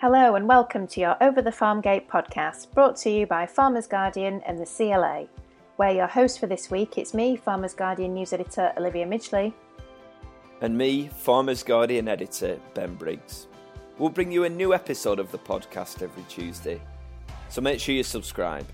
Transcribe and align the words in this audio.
Hello 0.00 0.34
and 0.34 0.48
welcome 0.48 0.86
to 0.86 1.00
your 1.00 1.22
Over 1.22 1.42
the 1.42 1.52
Farm 1.52 1.82
Gate 1.82 2.08
podcast, 2.08 2.72
brought 2.72 2.96
to 3.00 3.10
you 3.10 3.26
by 3.26 3.44
Farmers 3.44 3.86
Guardian 3.86 4.40
and 4.46 4.58
the 4.58 4.64
CLA. 4.64 5.26
We're 5.76 5.90
your 5.90 6.06
host 6.06 6.40
for 6.40 6.46
this 6.46 6.70
week. 6.70 6.96
It's 6.96 7.12
me, 7.12 7.36
Farmers 7.36 7.74
Guardian 7.74 8.14
news 8.14 8.32
editor 8.32 8.72
Olivia 8.78 9.04
Midgley. 9.04 9.52
And 10.62 10.78
me, 10.78 11.08
Farmers 11.08 11.62
Guardian 11.62 12.08
editor 12.08 12.58
Ben 12.72 12.94
Briggs. 12.94 13.46
We'll 13.98 14.08
bring 14.08 14.32
you 14.32 14.44
a 14.44 14.48
new 14.48 14.72
episode 14.72 15.18
of 15.18 15.30
the 15.32 15.38
podcast 15.38 16.00
every 16.00 16.24
Tuesday. 16.30 16.80
So 17.50 17.60
make 17.60 17.78
sure 17.78 17.94
you 17.94 18.02
subscribe, 18.02 18.66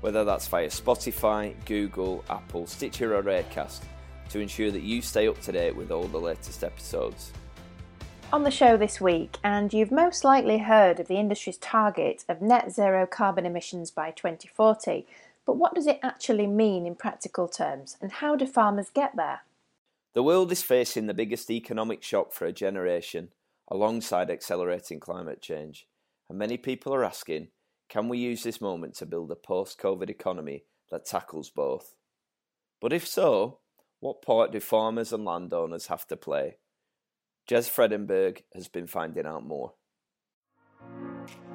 whether 0.00 0.24
that's 0.24 0.48
via 0.48 0.68
Spotify, 0.68 1.54
Google, 1.66 2.24
Apple, 2.30 2.66
Stitcher, 2.66 3.14
or 3.14 3.22
Acast, 3.22 3.80
to 4.30 4.40
ensure 4.40 4.70
that 4.70 4.82
you 4.82 5.02
stay 5.02 5.28
up 5.28 5.42
to 5.42 5.52
date 5.52 5.76
with 5.76 5.90
all 5.90 6.04
the 6.04 6.16
latest 6.16 6.64
episodes. 6.64 7.34
On 8.32 8.44
the 8.44 8.50
show 8.52 8.76
this 8.76 9.00
week, 9.00 9.38
and 9.42 9.72
you've 9.72 9.90
most 9.90 10.22
likely 10.22 10.58
heard 10.58 11.00
of 11.00 11.08
the 11.08 11.18
industry's 11.18 11.56
target 11.56 12.24
of 12.28 12.40
net 12.40 12.70
zero 12.70 13.04
carbon 13.04 13.44
emissions 13.44 13.90
by 13.90 14.12
2040. 14.12 15.04
But 15.44 15.56
what 15.56 15.74
does 15.74 15.88
it 15.88 15.98
actually 16.00 16.46
mean 16.46 16.86
in 16.86 16.94
practical 16.94 17.48
terms, 17.48 17.96
and 18.00 18.12
how 18.12 18.36
do 18.36 18.46
farmers 18.46 18.88
get 18.88 19.16
there? 19.16 19.40
The 20.14 20.22
world 20.22 20.52
is 20.52 20.62
facing 20.62 21.06
the 21.06 21.14
biggest 21.14 21.50
economic 21.50 22.04
shock 22.04 22.32
for 22.32 22.44
a 22.44 22.52
generation, 22.52 23.30
alongside 23.66 24.30
accelerating 24.30 25.00
climate 25.00 25.42
change. 25.42 25.88
And 26.28 26.38
many 26.38 26.56
people 26.56 26.94
are 26.94 27.04
asking 27.04 27.48
can 27.88 28.08
we 28.08 28.18
use 28.18 28.44
this 28.44 28.60
moment 28.60 28.94
to 28.96 29.06
build 29.06 29.32
a 29.32 29.34
post 29.34 29.80
COVID 29.80 30.08
economy 30.08 30.62
that 30.92 31.04
tackles 31.04 31.50
both? 31.50 31.96
But 32.80 32.92
if 32.92 33.08
so, 33.08 33.58
what 33.98 34.22
part 34.22 34.52
do 34.52 34.60
farmers 34.60 35.12
and 35.12 35.24
landowners 35.24 35.88
have 35.88 36.06
to 36.06 36.16
play? 36.16 36.58
Jez 37.50 37.68
Fredenburgh 37.68 38.40
has 38.54 38.68
been 38.68 38.86
finding 38.86 39.26
out 39.26 39.44
more. 39.44 39.72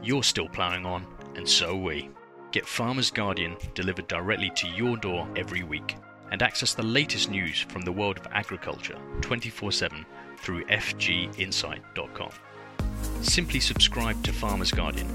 You're 0.04 0.24
still 0.24 0.50
ploughing 0.50 0.86
on, 0.86 1.08
and 1.36 1.48
so 1.48 1.70
are 1.70 1.76
we. 1.76 2.10
Get 2.52 2.66
Farmer's 2.66 3.10
Guardian 3.10 3.56
delivered 3.74 4.08
directly 4.10 4.52
to 4.56 4.68
your 4.68 4.98
door 4.98 5.26
every 5.38 5.64
week 5.64 5.96
and 6.32 6.42
access 6.42 6.74
the 6.74 6.84
latest 6.84 7.30
news 7.30 7.62
from 7.62 7.84
the 7.84 7.92
world 7.94 8.18
of 8.18 8.28
agriculture 8.32 8.98
24 9.22 9.72
7 9.72 10.06
through 10.38 10.66
fginsight.com. 10.66 12.32
Simply 13.22 13.60
subscribe 13.62 14.22
to 14.24 14.34
Farmer's 14.34 14.72
Guardian. 14.72 15.08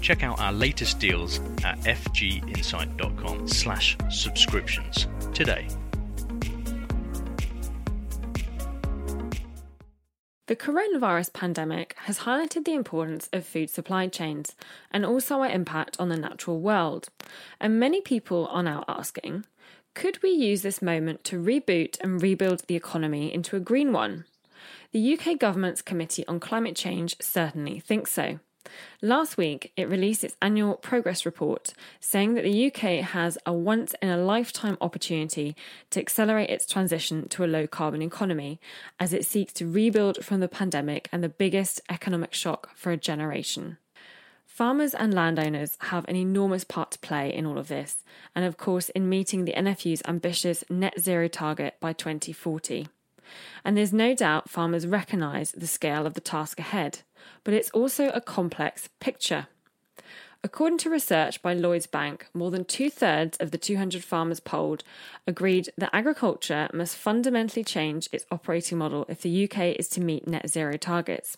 Check 0.00 0.22
out 0.22 0.38
our 0.38 0.52
latest 0.52 1.00
deals 1.00 1.40
at 1.64 1.80
fginsight.com 1.80 3.48
slash 3.48 3.96
subscriptions 4.08 5.08
today. 5.34 5.66
The 10.48 10.56
coronavirus 10.56 11.34
pandemic 11.34 11.94
has 12.04 12.20
highlighted 12.20 12.64
the 12.64 12.72
importance 12.72 13.28
of 13.34 13.44
food 13.44 13.68
supply 13.68 14.06
chains 14.06 14.56
and 14.90 15.04
also 15.04 15.40
our 15.40 15.48
impact 15.50 16.00
on 16.00 16.08
the 16.08 16.16
natural 16.16 16.58
world. 16.58 17.10
And 17.60 17.78
many 17.78 18.00
people 18.00 18.48
are 18.50 18.62
now 18.62 18.82
asking 18.88 19.44
could 19.92 20.22
we 20.22 20.30
use 20.30 20.62
this 20.62 20.80
moment 20.80 21.22
to 21.24 21.42
reboot 21.42 21.98
and 22.00 22.22
rebuild 22.22 22.62
the 22.66 22.76
economy 22.76 23.32
into 23.32 23.56
a 23.56 23.60
green 23.60 23.92
one? 23.92 24.24
The 24.92 25.18
UK 25.18 25.38
government's 25.38 25.82
Committee 25.82 26.26
on 26.26 26.40
Climate 26.40 26.76
Change 26.76 27.16
certainly 27.20 27.78
thinks 27.80 28.12
so. 28.12 28.38
Last 29.00 29.36
week, 29.36 29.72
it 29.76 29.88
released 29.88 30.24
its 30.24 30.36
annual 30.42 30.74
progress 30.74 31.24
report, 31.24 31.72
saying 32.00 32.34
that 32.34 32.44
the 32.44 32.66
UK 32.66 33.04
has 33.04 33.38
a 33.46 33.52
once 33.52 33.94
in 34.02 34.08
a 34.08 34.16
lifetime 34.16 34.76
opportunity 34.80 35.56
to 35.90 36.00
accelerate 36.00 36.50
its 36.50 36.66
transition 36.66 37.28
to 37.28 37.44
a 37.44 37.46
low 37.46 37.66
carbon 37.66 38.02
economy 38.02 38.60
as 38.98 39.12
it 39.12 39.24
seeks 39.24 39.52
to 39.54 39.70
rebuild 39.70 40.24
from 40.24 40.40
the 40.40 40.48
pandemic 40.48 41.08
and 41.12 41.22
the 41.22 41.28
biggest 41.28 41.80
economic 41.88 42.34
shock 42.34 42.70
for 42.74 42.90
a 42.90 42.96
generation. 42.96 43.78
Farmers 44.58 44.92
and 44.92 45.14
landowners 45.14 45.78
have 45.82 46.04
an 46.08 46.16
enormous 46.16 46.64
part 46.64 46.90
to 46.90 46.98
play 46.98 47.32
in 47.32 47.46
all 47.46 47.58
of 47.58 47.68
this, 47.68 48.02
and 48.34 48.44
of 48.44 48.56
course, 48.56 48.88
in 48.88 49.08
meeting 49.08 49.44
the 49.44 49.52
NFU's 49.52 50.02
ambitious 50.04 50.64
net 50.68 50.98
zero 50.98 51.28
target 51.28 51.76
by 51.78 51.92
2040. 51.92 52.88
And 53.64 53.76
there's 53.76 53.92
no 53.92 54.14
doubt 54.14 54.50
farmers 54.50 54.86
recognise 54.86 55.52
the 55.52 55.68
scale 55.68 56.06
of 56.06 56.14
the 56.14 56.20
task 56.20 56.58
ahead, 56.58 57.02
but 57.44 57.54
it's 57.54 57.70
also 57.70 58.10
a 58.10 58.20
complex 58.20 58.88
picture. 59.00 59.48
According 60.44 60.78
to 60.78 60.90
research 60.90 61.42
by 61.42 61.52
Lloyds 61.52 61.88
Bank, 61.88 62.28
more 62.32 62.52
than 62.52 62.64
two 62.64 62.90
thirds 62.90 63.36
of 63.38 63.50
the 63.50 63.58
200 63.58 64.04
farmers 64.04 64.38
polled 64.38 64.84
agreed 65.26 65.70
that 65.76 65.90
agriculture 65.92 66.68
must 66.72 66.96
fundamentally 66.96 67.64
change 67.64 68.08
its 68.12 68.24
operating 68.30 68.78
model 68.78 69.04
if 69.08 69.20
the 69.20 69.44
UK 69.44 69.76
is 69.78 69.88
to 69.90 70.00
meet 70.00 70.28
net 70.28 70.48
zero 70.48 70.76
targets. 70.76 71.36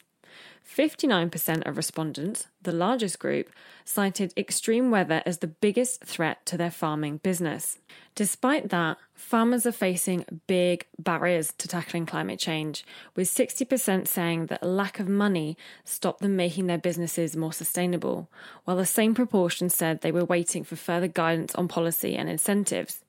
59% 0.66 1.66
of 1.66 1.76
respondents, 1.76 2.46
the 2.62 2.72
largest 2.72 3.18
group, 3.18 3.50
cited 3.84 4.32
extreme 4.36 4.90
weather 4.90 5.22
as 5.26 5.38
the 5.38 5.46
biggest 5.46 6.04
threat 6.04 6.44
to 6.46 6.56
their 6.56 6.70
farming 6.70 7.18
business. 7.18 7.78
Despite 8.14 8.68
that, 8.70 8.98
farmers 9.14 9.66
are 9.66 9.72
facing 9.72 10.24
big 10.46 10.86
barriers 10.98 11.52
to 11.58 11.66
tackling 11.66 12.06
climate 12.06 12.38
change, 12.38 12.84
with 13.16 13.28
60% 13.28 14.06
saying 14.06 14.46
that 14.46 14.62
lack 14.62 15.00
of 15.00 15.08
money 15.08 15.56
stopped 15.84 16.20
them 16.20 16.36
making 16.36 16.66
their 16.66 16.78
businesses 16.78 17.36
more 17.36 17.52
sustainable, 17.52 18.30
while 18.64 18.76
the 18.76 18.86
same 18.86 19.14
proportion 19.14 19.70
said 19.70 20.00
they 20.00 20.12
were 20.12 20.24
waiting 20.24 20.64
for 20.64 20.76
further 20.76 21.08
guidance 21.08 21.54
on 21.54 21.66
policy 21.66 22.16
and 22.16 22.28
incentives. 22.28 23.02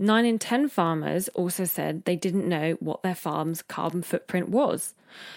Nine 0.00 0.24
in 0.24 0.38
10 0.38 0.68
farmers 0.68 1.28
also 1.30 1.64
said 1.64 2.04
they 2.04 2.14
didn't 2.14 2.48
know 2.48 2.76
what 2.78 3.02
their 3.02 3.16
farm's 3.16 3.62
carbon 3.62 4.02
footprint 4.02 4.48
was. 4.48 4.94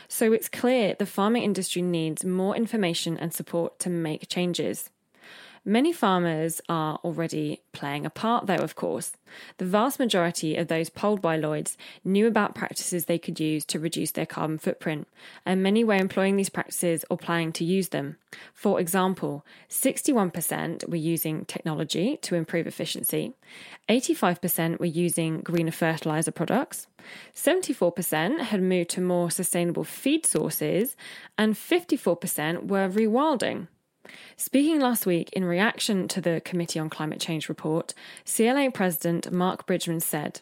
So 0.07 0.33
it's 0.33 0.49
clear 0.49 0.93
the 0.93 1.07
farming 1.07 1.41
industry 1.41 1.81
needs 1.81 2.23
more 2.23 2.55
information 2.55 3.17
and 3.17 3.33
support 3.33 3.79
to 3.79 3.89
make 3.89 4.29
changes. 4.29 4.91
Many 5.63 5.93
farmers 5.93 6.59
are 6.67 6.95
already 7.03 7.61
playing 7.71 8.03
a 8.03 8.09
part, 8.09 8.47
though, 8.47 8.55
of 8.55 8.73
course. 8.73 9.11
The 9.59 9.65
vast 9.65 9.99
majority 9.99 10.55
of 10.55 10.69
those 10.69 10.89
polled 10.89 11.21
by 11.21 11.37
Lloyds 11.37 11.77
knew 12.03 12.25
about 12.25 12.55
practices 12.55 13.05
they 13.05 13.19
could 13.19 13.39
use 13.39 13.63
to 13.65 13.79
reduce 13.79 14.09
their 14.09 14.25
carbon 14.25 14.57
footprint, 14.57 15.07
and 15.45 15.61
many 15.61 15.83
were 15.83 15.93
employing 15.93 16.35
these 16.35 16.49
practices 16.49 17.05
or 17.11 17.17
planning 17.17 17.51
to 17.53 17.63
use 17.63 17.89
them. 17.89 18.17
For 18.55 18.79
example, 18.79 19.45
61% 19.69 20.89
were 20.89 20.95
using 20.95 21.45
technology 21.45 22.17
to 22.23 22.33
improve 22.33 22.65
efficiency, 22.65 23.35
85% 23.87 24.79
were 24.79 24.87
using 24.87 25.41
greener 25.41 25.71
fertilizer 25.71 26.31
products, 26.31 26.87
74% 27.35 28.39
had 28.39 28.63
moved 28.63 28.89
to 28.91 29.01
more 29.01 29.29
sustainable 29.29 29.83
feed 29.83 30.25
sources, 30.25 30.95
and 31.37 31.53
54% 31.53 32.65
were 32.65 32.89
rewilding. 32.89 33.67
Speaking 34.37 34.79
last 34.79 35.05
week 35.05 35.29
in 35.33 35.45
reaction 35.45 36.07
to 36.09 36.21
the 36.21 36.41
Committee 36.43 36.79
on 36.79 36.89
Climate 36.89 37.19
Change 37.19 37.49
report, 37.49 37.93
CLA 38.25 38.71
President 38.71 39.31
Mark 39.31 39.65
Bridgeman 39.65 39.99
said, 39.99 40.41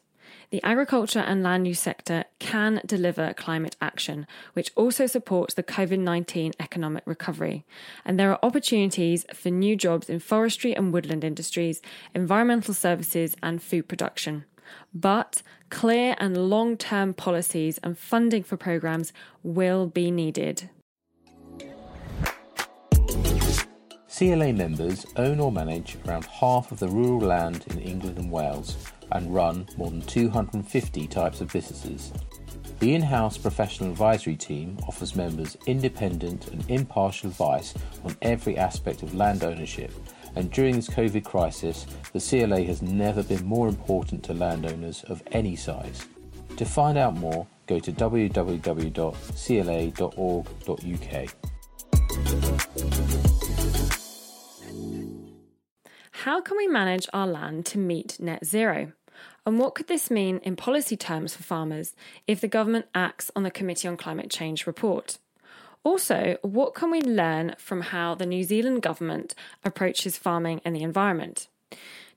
the 0.52 0.64
agriculture 0.64 1.20
and 1.20 1.44
land 1.44 1.68
use 1.68 1.80
sector 1.80 2.24
can 2.40 2.82
deliver 2.86 3.34
climate 3.34 3.76
action, 3.82 4.26
which 4.54 4.72
also 4.76 5.06
supports 5.06 5.54
the 5.54 5.64
COVID 5.64 6.00
19 6.00 6.54
economic 6.60 7.04
recovery. 7.06 7.66
And 8.04 8.20
there 8.20 8.32
are 8.32 8.40
opportunities 8.42 9.26
for 9.34 9.50
new 9.50 9.76
jobs 9.76 10.10
in 10.10 10.20
forestry 10.20 10.76
and 10.76 10.92
woodland 10.92 11.24
industries, 11.24 11.82
environmental 12.16 12.74
services, 12.74 13.36
and 13.44 13.62
food 13.62 13.88
production. 13.88 14.46
But 14.94 15.42
clear 15.70 16.16
and 16.20 16.50
long 16.50 16.78
term 16.78 17.14
policies 17.14 17.80
and 17.84 17.98
funding 17.98 18.44
for 18.44 18.58
programs 18.58 19.14
will 19.44 19.88
be 19.88 20.12
needed. 20.12 20.70
CLA 24.20 24.52
members 24.52 25.06
own 25.16 25.40
or 25.40 25.50
manage 25.50 25.96
around 26.06 26.26
half 26.26 26.74
of 26.74 26.80
the 26.80 26.90
rural 26.90 27.22
land 27.22 27.64
in 27.70 27.80
England 27.80 28.18
and 28.18 28.30
Wales 28.30 28.76
and 29.14 29.34
run 29.34 29.66
more 29.78 29.90
than 29.90 30.02
250 30.02 31.08
types 31.08 31.40
of 31.40 31.48
businesses. 31.54 32.12
The 32.80 32.96
in 32.96 33.02
house 33.02 33.38
professional 33.38 33.92
advisory 33.92 34.36
team 34.36 34.78
offers 34.90 35.16
members 35.16 35.56
independent 35.68 36.50
and 36.50 36.70
impartial 36.70 37.30
advice 37.30 37.74
on 38.04 38.18
every 38.22 38.58
aspect 38.58 39.04
of 39.04 39.16
land 39.16 39.46
ownership, 39.46 39.94
and 40.36 40.52
during 40.52 40.76
this 40.76 40.90
COVID 40.90 41.24
crisis, 41.24 41.86
the 42.12 42.20
CLA 42.20 42.64
has 42.64 42.82
never 42.82 43.24
been 43.24 43.46
more 43.46 43.70
important 43.70 44.22
to 44.26 44.34
landowners 44.34 45.02
of 45.06 45.24
any 45.32 45.56
size. 45.56 46.06
To 46.58 46.66
find 46.66 46.98
out 46.98 47.16
more, 47.16 47.48
go 47.68 47.80
to 47.80 47.94
www.cla.org.uk. 47.94 49.00
How 56.30 56.42
can 56.42 56.58
we 56.58 56.68
manage 56.68 57.10
our 57.12 57.26
land 57.26 57.66
to 57.66 57.80
meet 57.80 58.20
net 58.20 58.46
zero? 58.46 58.92
And 59.48 59.58
what 59.58 59.74
could 59.74 59.88
this 59.88 60.12
mean 60.12 60.38
in 60.44 60.56
policy 60.56 60.96
terms 60.96 61.36
for 61.36 61.42
farmers 61.42 61.96
if 62.28 62.40
the 62.40 62.48
government 62.48 62.86
acts 62.94 63.32
on 63.36 63.42
the 63.42 63.50
Committee 63.50 63.88
on 63.88 63.98
Climate 63.98 64.30
Change 64.30 64.68
report? 64.68 65.18
Also, 65.84 66.38
what 66.44 66.76
can 66.76 66.92
we 66.92 67.02
learn 67.02 67.56
from 67.58 67.82
how 67.82 68.14
the 68.14 68.28
New 68.28 68.44
Zealand 68.44 68.84
government 68.84 69.34
approaches 69.66 70.20
farming 70.20 70.62
and 70.64 70.76
the 70.76 70.84
environment? 70.84 71.48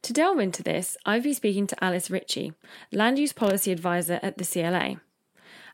To 0.02 0.12
delve 0.12 0.40
into 0.40 0.62
this, 0.62 0.98
I've 1.06 1.22
been 1.22 1.32
speaking 1.32 1.66
to 1.68 1.82
Alice 1.82 2.10
Ritchie, 2.10 2.52
Land 2.92 3.18
Use 3.18 3.32
Policy 3.32 3.72
Advisor 3.72 4.20
at 4.22 4.36
the 4.36 4.44
CLA. 4.44 5.00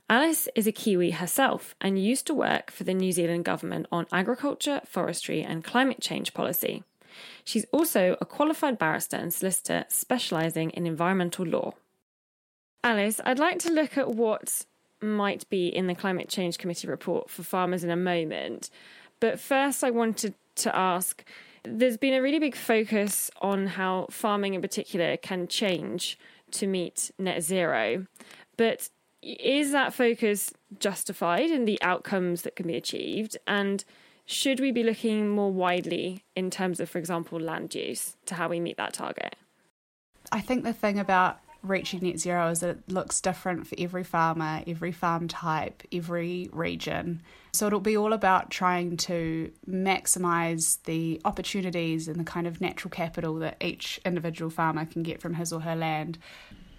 Alice 0.09 0.47
is 0.55 0.69
a 0.69 0.71
Kiwi 0.71 1.11
herself 1.11 1.75
and 1.81 1.99
used 2.01 2.29
to 2.29 2.35
work 2.35 2.71
for 2.71 2.85
the 2.85 2.95
New 2.95 3.11
Zealand 3.11 3.45
government 3.45 3.87
on 3.91 4.07
agriculture, 4.13 4.81
forestry, 4.85 5.43
and 5.43 5.65
climate 5.65 6.01
change 6.01 6.35
policy. 6.35 6.85
She's 7.45 7.67
also 7.73 8.17
a 8.21 8.27
qualified 8.27 8.79
barrister 8.79 9.17
and 9.17 9.33
solicitor 9.33 9.85
specialising 9.89 10.71
in 10.71 10.87
environmental 10.87 11.47
law. 11.47 11.75
Alice, 12.85 13.21
I'd 13.25 13.39
like 13.39 13.59
to 13.61 13.73
look 13.73 13.99
at 13.99 14.11
what 14.11 14.65
might 15.01 15.49
be 15.49 15.69
in 15.69 15.87
the 15.87 15.95
Climate 15.95 16.29
Change 16.29 16.59
Committee 16.59 16.89
report 16.89 17.31
for 17.31 17.43
farmers 17.43 17.85
in 17.85 17.91
a 17.91 17.97
moment. 17.97 18.71
But 19.21 19.41
first, 19.41 19.83
I 19.83 19.91
wanted 19.91 20.35
to 20.57 20.75
ask 20.75 21.25
there's 21.65 21.97
been 21.97 22.15
a 22.15 22.23
really 22.23 22.39
big 22.39 22.57
focus 22.57 23.31
on 23.41 23.67
how 23.67 24.07
farming 24.11 24.55
in 24.55 24.63
particular 24.63 25.17
can 25.17 25.49
change 25.49 26.19
to 26.53 26.67
meet 26.67 27.11
net 27.19 27.43
zero. 27.43 28.07
But 28.57 28.89
is 29.23 29.73
that 29.73 29.93
focus 29.93 30.53
justified 30.79 31.51
in 31.51 31.65
the 31.65 31.81
outcomes 31.83 32.43
that 32.43 32.57
can 32.57 32.67
be 32.67 32.77
achieved? 32.77 33.37
And 33.47 33.85
should 34.31 34.61
we 34.61 34.71
be 34.71 34.83
looking 34.83 35.31
more 35.31 35.51
widely 35.51 36.23
in 36.37 36.51
terms 36.51 36.81
of, 36.81 36.91
for 36.91 36.99
example, 36.99 37.41
land 37.41 37.75
use 37.75 38.15
to 38.27 38.35
how 38.35 38.47
we 38.47 38.61
meet 38.61 38.77
that 38.77 38.93
target? 38.93 39.35
I 40.31 40.43
think 40.43 40.65
the 40.65 40.75
thing 40.75 40.99
about 40.99 41.41
reaching 41.63 42.01
net 42.03 42.19
zero 42.19 42.51
is 42.51 42.61
that 42.61 42.69
it 42.69 42.93
looks 42.93 43.23
different 43.23 43.67
for 43.67 43.75
every 43.79 44.05
farmer, 44.05 44.63
every 44.67 44.93
farm 44.93 45.29
type, 45.29 45.83
every 45.91 46.51
region. 46.53 47.23
So 47.53 47.67
it'll 47.67 47.81
be 47.81 47.97
all 47.97 48.13
about 48.13 48.51
trying 48.51 48.99
to 48.99 49.51
maximize 49.67 50.83
the 50.85 51.23
opportunities 51.25 52.07
and 52.07 52.21
the 52.21 52.25
kind 52.25 52.47
of 52.47 52.61
natural 52.61 52.91
capital 52.91 53.37
that 53.37 53.57
each 53.63 53.99
individual 54.05 54.51
farmer 54.51 54.85
can 54.85 55.03
get 55.03 55.23
from 55.23 55.35
his 55.35 55.55
or 55.55 55.61
her 55.63 55.75
land. 55.75 56.19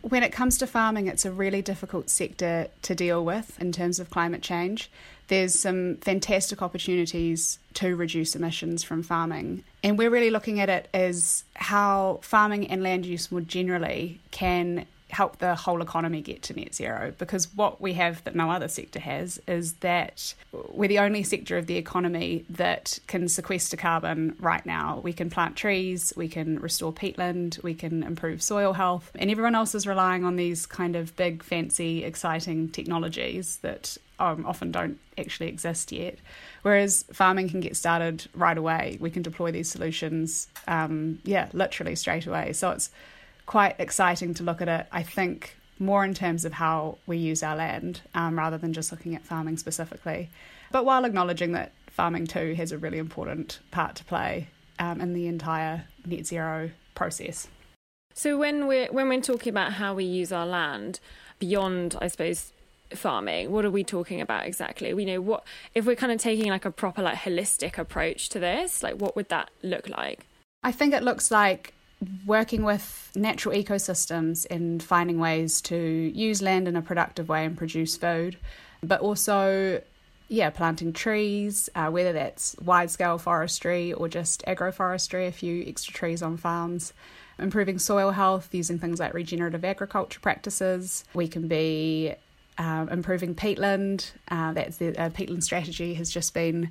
When 0.01 0.23
it 0.23 0.31
comes 0.31 0.57
to 0.59 0.67
farming, 0.67 1.07
it's 1.07 1.25
a 1.25 1.31
really 1.31 1.61
difficult 1.61 2.09
sector 2.09 2.67
to 2.83 2.95
deal 2.95 3.23
with 3.23 3.59
in 3.59 3.71
terms 3.71 3.99
of 3.99 4.09
climate 4.09 4.41
change. 4.41 4.89
There's 5.27 5.59
some 5.59 5.97
fantastic 5.97 6.61
opportunities 6.61 7.59
to 7.75 7.95
reduce 7.95 8.35
emissions 8.35 8.83
from 8.83 9.03
farming. 9.03 9.63
And 9.83 9.97
we're 9.97 10.09
really 10.09 10.31
looking 10.31 10.59
at 10.59 10.69
it 10.69 10.87
as 10.93 11.43
how 11.55 12.19
farming 12.23 12.69
and 12.69 12.81
land 12.81 13.05
use 13.05 13.31
more 13.31 13.41
generally 13.41 14.21
can 14.31 14.85
help 15.09 15.39
the 15.39 15.55
whole 15.55 15.81
economy 15.81 16.21
get 16.21 16.43
to 16.43 16.53
net 16.53 16.73
zero 16.75 17.13
because 17.17 17.53
what 17.55 17.81
we 17.81 17.93
have 17.93 18.23
that 18.25 18.35
no 18.35 18.51
other 18.51 18.67
sector 18.67 18.99
has 18.99 19.41
is 19.47 19.73
that 19.75 20.33
we're 20.51 20.87
the 20.87 20.99
only 20.99 21.23
sector 21.23 21.57
of 21.57 21.65
the 21.65 21.77
economy 21.77 22.45
that 22.49 22.99
can 23.07 23.27
sequester 23.27 23.75
carbon 23.75 24.35
right 24.39 24.65
now. 24.65 24.99
We 25.03 25.13
can 25.13 25.29
plant 25.29 25.55
trees, 25.55 26.13
we 26.15 26.27
can 26.27 26.59
restore 26.59 26.93
peatland, 26.93 27.61
we 27.63 27.73
can 27.73 28.03
improve 28.03 28.41
soil 28.43 28.73
health, 28.73 29.11
and 29.15 29.31
everyone 29.31 29.55
else 29.55 29.73
is 29.73 29.87
relying 29.87 30.23
on 30.23 30.35
these 30.35 30.65
kind 30.65 30.95
of 30.95 31.15
big, 31.15 31.43
fancy, 31.43 32.03
exciting 32.03 32.69
technologies 32.69 33.57
that 33.57 33.97
um, 34.19 34.45
often 34.45 34.71
don't 34.71 34.99
actually 35.17 35.47
exist 35.47 35.91
yet. 35.91 36.17
Whereas 36.61 37.03
farming 37.11 37.49
can 37.49 37.61
get 37.61 37.75
started 37.75 38.27
right 38.35 38.57
away. 38.57 38.97
We 38.99 39.09
can 39.09 39.23
deploy 39.23 39.51
these 39.51 39.69
solutions, 39.69 40.47
um, 40.67 41.19
yeah, 41.23 41.49
literally 41.53 41.95
straight 41.95 42.27
away. 42.27 42.53
So 42.53 42.71
it's 42.71 42.91
quite 43.49 43.75
exciting 43.79 44.31
to 44.35 44.43
look 44.43 44.61
at 44.61 44.67
it, 44.67 44.85
I 44.91 45.01
think, 45.01 45.57
more 45.79 46.05
in 46.05 46.13
terms 46.13 46.45
of 46.45 46.53
how 46.53 46.99
we 47.07 47.17
use 47.17 47.41
our 47.41 47.55
land 47.55 48.01
um, 48.13 48.37
rather 48.37 48.59
than 48.59 48.73
just 48.73 48.91
looking 48.91 49.15
at 49.15 49.25
farming 49.25 49.57
specifically. 49.57 50.29
But 50.71 50.85
while 50.85 51.03
acknowledging 51.03 51.53
that 51.53 51.71
farming 51.87 52.27
too 52.27 52.53
has 52.53 52.71
a 52.71 52.77
really 52.77 52.99
important 52.99 53.57
part 53.71 53.95
to 53.95 54.03
play 54.03 54.49
um, 54.77 55.01
in 55.01 55.13
the 55.15 55.25
entire 55.25 55.85
net 56.05 56.27
zero 56.27 56.69
process. 56.93 57.47
So 58.13 58.37
when 58.37 58.67
we're 58.67 58.91
when 58.91 59.09
we're 59.09 59.19
talking 59.19 59.49
about 59.49 59.73
how 59.73 59.95
we 59.95 60.03
use 60.03 60.31
our 60.31 60.45
land 60.45 60.99
beyond, 61.39 61.97
I 61.99 62.07
suppose, 62.07 62.51
farming, 62.93 63.49
what 63.49 63.65
are 63.65 63.71
we 63.71 63.83
talking 63.83 64.21
about 64.21 64.45
exactly? 64.45 64.93
We 64.93 65.05
know 65.05 65.21
what 65.21 65.43
if 65.73 65.87
we're 65.87 65.95
kind 65.95 66.11
of 66.11 66.19
taking 66.19 66.49
like 66.51 66.65
a 66.65 66.71
proper 66.71 67.01
like 67.01 67.17
holistic 67.17 67.79
approach 67.79 68.29
to 68.29 68.39
this, 68.39 68.83
like 68.83 68.97
what 69.01 69.15
would 69.15 69.29
that 69.29 69.49
look 69.63 69.89
like? 69.89 70.27
I 70.61 70.71
think 70.71 70.93
it 70.93 71.01
looks 71.01 71.31
like 71.31 71.73
working 72.25 72.63
with 72.63 73.11
natural 73.15 73.55
ecosystems 73.55 74.45
and 74.49 74.81
finding 74.81 75.19
ways 75.19 75.61
to 75.61 75.75
use 75.75 76.41
land 76.41 76.67
in 76.67 76.75
a 76.75 76.81
productive 76.81 77.27
way 77.27 77.45
and 77.45 77.57
produce 77.57 77.97
food, 77.97 78.37
but 78.81 79.01
also, 79.01 79.81
yeah, 80.29 80.49
planting 80.49 80.93
trees, 80.93 81.69
uh, 81.75 81.89
whether 81.89 82.13
that's 82.13 82.55
wide 82.63 82.89
scale 82.89 83.17
forestry 83.17 83.91
or 83.93 84.07
just 84.07 84.43
agroforestry, 84.45 85.27
a 85.27 85.31
few 85.31 85.63
extra 85.67 85.93
trees 85.93 86.21
on 86.21 86.37
farms. 86.37 86.93
Improving 87.37 87.79
soil 87.79 88.11
health 88.11 88.49
using 88.53 88.79
things 88.79 88.99
like 88.99 89.13
regenerative 89.13 89.63
agriculture 89.63 90.19
practices. 90.19 91.05
We 91.13 91.27
can 91.29 91.47
be 91.47 92.13
um, 92.57 92.89
improving 92.89 93.33
peatland. 93.33 94.11
Uh, 94.29 94.51
that's 94.51 94.77
the 94.77 94.89
uh, 94.97 95.09
peatland 95.09 95.43
strategy 95.43 95.93
has 95.93 96.11
just 96.11 96.33
been 96.33 96.69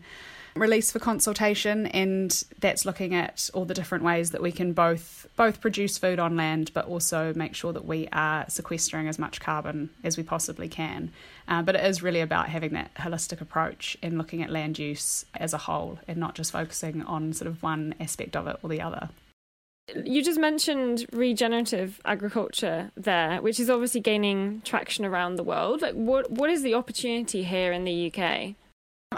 released 0.59 0.93
for 0.93 0.99
consultation, 0.99 1.87
and 1.87 2.45
that's 2.59 2.85
looking 2.85 3.15
at 3.15 3.51
all 3.55 3.65
the 3.65 3.75
different 3.75 4.05
ways 4.05 4.31
that 4.31 4.43
we 4.43 4.53
can 4.53 4.73
both 4.73 5.27
both 5.37 5.61
produce 5.61 5.99
food 5.99 6.19
on 6.19 6.37
land, 6.37 6.71
but 6.75 6.87
also 6.87 7.33
make 7.35 7.55
sure 7.55 7.73
that 7.73 7.85
we 7.85 8.09
are 8.13 8.45
sequestering 8.49 9.09
as 9.09 9.19
much 9.19 9.41
carbon 9.41 9.91
as 10.05 10.17
we 10.17 10.23
possibly 10.23 10.69
can. 10.69 11.11
Uh, 11.47 11.63
but 11.63 11.75
it 11.75 11.85
is 11.85 12.03
really 12.03 12.21
about 12.21 12.49
having 12.49 12.73
that 12.73 12.93
holistic 12.95 13.41
approach 13.41 13.97
and 14.03 14.19
looking 14.19 14.43
at 14.43 14.51
land 14.51 14.79
use 14.79 15.25
as 15.35 15.55
a 15.55 15.59
whole, 15.59 15.99
and 16.07 16.19
not 16.19 16.35
just 16.35 16.53
focusing 16.53 17.03
on 17.03 17.33
sort 17.33 17.49
of 17.49 17.63
one 17.63 17.95
aspect 18.01 18.37
of 18.37 18.47
it 18.47 18.57
or 18.63 18.69
the 18.69 18.81
other. 18.81 19.09
You 20.05 20.23
just 20.23 20.39
mentioned 20.39 21.07
regenerative 21.13 22.01
agriculture 22.05 22.91
there, 22.95 23.41
which 23.41 23.59
is 23.59 23.71
obviously 23.71 24.01
gaining 24.01 24.61
traction 24.63 25.05
around 25.05 25.37
the 25.37 25.43
world. 25.43 25.81
Like, 25.81 25.95
what 25.95 26.31
what 26.31 26.51
is 26.51 26.63
the 26.63 26.75
opportunity 26.75 27.43
here 27.43 27.73
in 27.73 27.85
the 27.85 28.13
UK? 28.13 28.55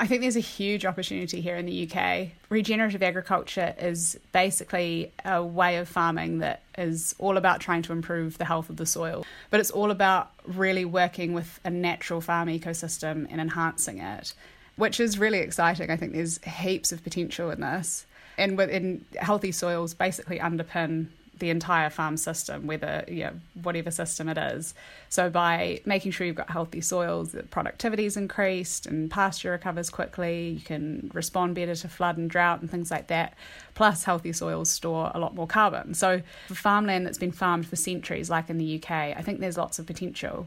I 0.01 0.07
think 0.07 0.23
there's 0.23 0.37
a 0.37 0.41
huge 0.41 0.87
opportunity 0.87 1.43
here 1.43 1.57
in 1.57 1.67
the 1.67 1.87
UK. 1.87 2.29
Regenerative 2.49 3.03
agriculture 3.03 3.75
is 3.79 4.19
basically 4.33 5.13
a 5.27 5.45
way 5.45 5.77
of 5.77 5.89
farming 5.91 6.39
that 6.39 6.63
is 6.79 7.15
all 7.19 7.37
about 7.37 7.61
trying 7.61 7.83
to 7.83 7.93
improve 7.93 8.39
the 8.39 8.47
health 8.47 8.71
of 8.71 8.79
the 8.79 8.87
soil, 8.87 9.27
but 9.51 9.61
it's 9.61 9.71
all 9.71 9.91
about 9.91 10.31
really 10.47 10.87
working 10.87 11.35
with 11.35 11.61
a 11.65 11.71
natural 11.71 12.23
farm 12.23 12.49
ecosystem 12.49 13.27
and 13.31 13.43
enhancing 13.43 13.99
it, 13.99 14.33
which 14.77 15.01
is 15.01 15.19
really 15.19 15.41
exciting. 15.41 15.91
I 15.91 15.97
think 15.97 16.15
there's 16.15 16.39
heaps 16.45 16.93
of 16.93 17.05
potential 17.05 17.51
in 17.51 17.61
this. 17.61 18.07
And 18.39 18.57
within 18.57 19.05
healthy 19.19 19.53
soils 19.53 19.93
basically 19.93 20.39
underpin 20.39 21.09
the 21.41 21.51
entire 21.51 21.91
farm 21.91 22.17
system, 22.17 22.67
whether 22.67 23.05
you 23.09 23.25
know, 23.25 23.33
whatever 23.63 23.91
system 23.91 24.29
it 24.29 24.39
is. 24.39 24.75
So 25.09 25.29
by 25.29 25.81
making 25.85 26.13
sure 26.13 26.27
you've 26.27 26.37
got 26.37 26.51
healthy 26.51 26.81
soils, 26.81 27.33
the 27.33 27.43
productivity 27.43 28.05
is 28.05 28.17
increased 28.17 28.87
and 28.87 29.11
pasture 29.11 29.51
recovers 29.51 29.91
quickly. 29.91 30.51
You 30.51 30.61
can 30.61 31.11
respond 31.13 31.57
better 31.57 31.75
to 31.75 31.89
flood 31.89 32.17
and 32.17 32.31
drought 32.31 32.61
and 32.61 32.71
things 32.71 32.91
like 32.91 33.09
that. 33.09 33.35
Plus, 33.75 34.05
healthy 34.05 34.33
soils 34.33 34.71
store 34.71 35.11
a 35.15 35.19
lot 35.19 35.35
more 35.35 35.47
carbon. 35.47 35.95
So 35.95 36.23
for 36.47 36.55
farmland 36.55 37.07
that's 37.07 37.19
been 37.19 37.33
farmed 37.33 37.67
for 37.67 37.77
centuries, 37.77 38.31
like 38.31 38.49
in 38.49 38.59
the 38.59 38.77
UK, 38.77 38.91
I 38.91 39.23
think 39.23 39.41
there's 39.41 39.59
lots 39.59 39.79
of 39.79 39.87
potential. 39.87 40.47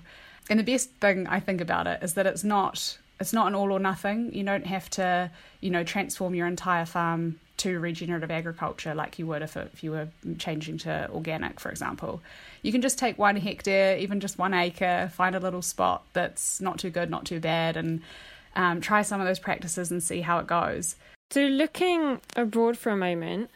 And 0.49 0.59
the 0.59 0.63
best 0.63 0.91
thing 1.01 1.27
I 1.27 1.39
think 1.39 1.61
about 1.61 1.87
it 1.87 2.03
is 2.03 2.13
that 2.13 2.25
it's 2.25 2.43
not 2.43 2.97
it's 3.19 3.31
not 3.31 3.47
an 3.47 3.55
all 3.55 3.71
or 3.71 3.79
nothing. 3.79 4.33
You 4.33 4.43
don't 4.43 4.65
have 4.65 4.89
to, 4.91 5.31
you 5.61 5.69
know, 5.69 5.83
transform 5.83 6.35
your 6.35 6.47
entire 6.47 6.85
farm 6.85 7.39
to 7.57 7.79
regenerative 7.79 8.31
agriculture 8.31 8.93
like 8.95 9.19
you 9.19 9.27
would 9.27 9.41
if, 9.41 9.55
it, 9.55 9.69
if 9.73 9.83
you 9.83 9.91
were 9.91 10.07
changing 10.37 10.77
to 10.79 11.09
organic, 11.13 11.59
for 11.59 11.69
example. 11.69 12.21
You 12.61 12.71
can 12.71 12.81
just 12.81 12.97
take 12.97 13.17
one 13.17 13.35
hectare, 13.35 13.97
even 13.97 14.19
just 14.19 14.37
one 14.37 14.53
acre, 14.53 15.11
find 15.13 15.35
a 15.35 15.39
little 15.39 15.61
spot 15.61 16.03
that's 16.13 16.59
not 16.59 16.79
too 16.79 16.89
good, 16.89 17.09
not 17.09 17.25
too 17.25 17.39
bad, 17.39 17.77
and 17.77 18.01
um, 18.55 18.81
try 18.81 19.01
some 19.01 19.21
of 19.21 19.27
those 19.27 19.39
practices 19.39 19.91
and 19.91 20.01
see 20.01 20.21
how 20.21 20.39
it 20.39 20.47
goes. 20.47 20.95
So, 21.31 21.41
looking 21.41 22.21
abroad 22.35 22.77
for 22.77 22.91
a 22.91 22.97
moment, 22.97 23.49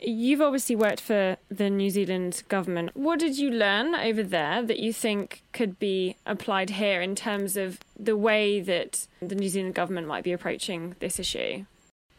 you've 0.00 0.40
obviously 0.40 0.76
worked 0.76 1.00
for 1.00 1.36
the 1.50 1.68
New 1.68 1.90
Zealand 1.90 2.42
government. 2.48 2.90
What 2.94 3.18
did 3.18 3.38
you 3.38 3.50
learn 3.50 3.94
over 3.94 4.22
there 4.22 4.62
that 4.62 4.78
you 4.78 4.92
think 4.92 5.42
could 5.52 5.78
be 5.78 6.16
applied 6.24 6.70
here 6.70 7.02
in 7.02 7.14
terms 7.14 7.56
of 7.56 7.80
the 7.98 8.16
way 8.16 8.60
that 8.60 9.06
the 9.20 9.34
New 9.34 9.48
Zealand 9.48 9.74
government 9.74 10.06
might 10.06 10.24
be 10.24 10.32
approaching 10.32 10.94
this 11.00 11.18
issue? 11.18 11.64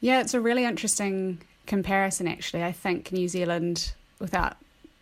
Yeah, 0.02 0.22
it's 0.22 0.34
a 0.34 0.42
really 0.42 0.64
interesting 0.64 1.40
comparison, 1.66 2.28
actually. 2.28 2.64
I 2.64 2.72
think 2.72 3.12
New 3.12 3.28
Zealand, 3.28 3.94
without 4.20 4.58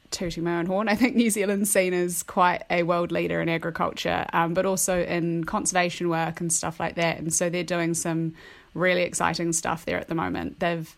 tooting 0.10 0.44
my 0.44 0.58
own 0.58 0.66
horn, 0.66 0.89
I 0.89 0.96
think 0.96 1.16
New 1.16 1.30
Zealand's 1.30 1.72
seen 1.72 1.94
as 1.94 2.24
quite 2.24 2.63
a 2.70 2.84
world 2.84 3.12
leader 3.12 3.42
in 3.42 3.50
agriculture, 3.50 4.25
um, 4.34 4.54
but 4.54 4.66
also 4.66 5.04
in 5.04 5.44
conservation 5.44 6.10
work 6.10 6.42
and 6.42 6.51
stuff 6.51 6.80
like 6.80 6.96
that. 6.96 7.18
And 7.20 7.34
so 7.34 7.50
they're 7.50 7.63
doing 7.63 7.94
some 7.94 8.34
really 8.74 9.04
exciting 9.04 9.54
stuff 9.54 9.86
there 9.86 9.98
at 9.98 10.08
the 10.08 10.16
moment. 10.16 10.60
They've 10.60 10.96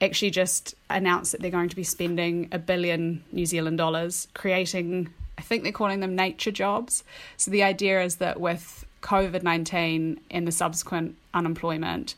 actually 0.00 0.30
just 0.30 0.74
announced 0.90 1.32
that 1.32 1.40
they're 1.40 1.50
going 1.50 1.68
to 1.68 1.76
be 1.76 1.84
spending 1.84 2.48
a 2.52 2.58
billion 2.58 3.24
New 3.32 3.46
Zealand 3.46 3.78
dollars 3.78 4.28
creating, 4.34 5.12
I 5.38 5.42
think 5.42 5.62
they're 5.62 5.72
calling 5.72 6.00
them 6.00 6.14
nature 6.14 6.50
jobs. 6.50 7.02
So 7.36 7.50
the 7.50 7.62
idea 7.62 8.02
is 8.02 8.16
that 8.16 8.40
with 8.40 8.84
COVID 9.02 9.42
19 9.42 10.20
and 10.30 10.46
the 10.46 10.52
subsequent 10.52 11.16
unemployment, 11.32 12.14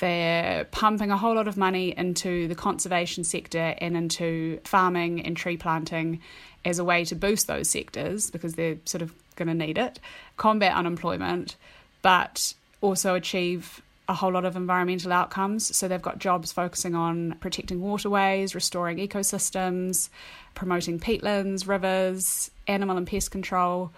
they're 0.00 0.64
pumping 0.66 1.10
a 1.10 1.16
whole 1.16 1.34
lot 1.34 1.48
of 1.48 1.56
money 1.56 1.94
into 1.96 2.48
the 2.48 2.54
conservation 2.54 3.24
sector 3.24 3.74
and 3.78 3.96
into 3.96 4.60
farming 4.64 5.24
and 5.24 5.36
tree 5.36 5.56
planting 5.56 6.20
as 6.64 6.78
a 6.78 6.84
way 6.84 7.04
to 7.04 7.14
boost 7.14 7.46
those 7.46 7.68
sectors 7.68 8.30
because 8.30 8.54
they're 8.54 8.76
sort 8.84 9.02
of 9.02 9.12
going 9.36 9.48
to 9.48 9.54
need 9.54 9.78
it, 9.78 10.00
combat 10.36 10.74
unemployment, 10.74 11.56
but 12.02 12.54
also 12.80 13.14
achieve 13.14 13.82
a 14.08 14.14
whole 14.14 14.32
lot 14.32 14.44
of 14.44 14.56
environmental 14.56 15.12
outcomes. 15.12 15.74
So 15.76 15.88
they've 15.88 16.02
got 16.02 16.18
jobs 16.18 16.52
focusing 16.52 16.94
on 16.94 17.36
protecting 17.40 17.80
waterways, 17.80 18.54
restoring 18.54 18.98
ecosystems, 18.98 20.10
promoting 20.54 21.00
peatlands, 21.00 21.66
rivers, 21.66 22.50
animal 22.66 22.96
and 22.96 23.06
pest 23.06 23.30
control. 23.30 23.92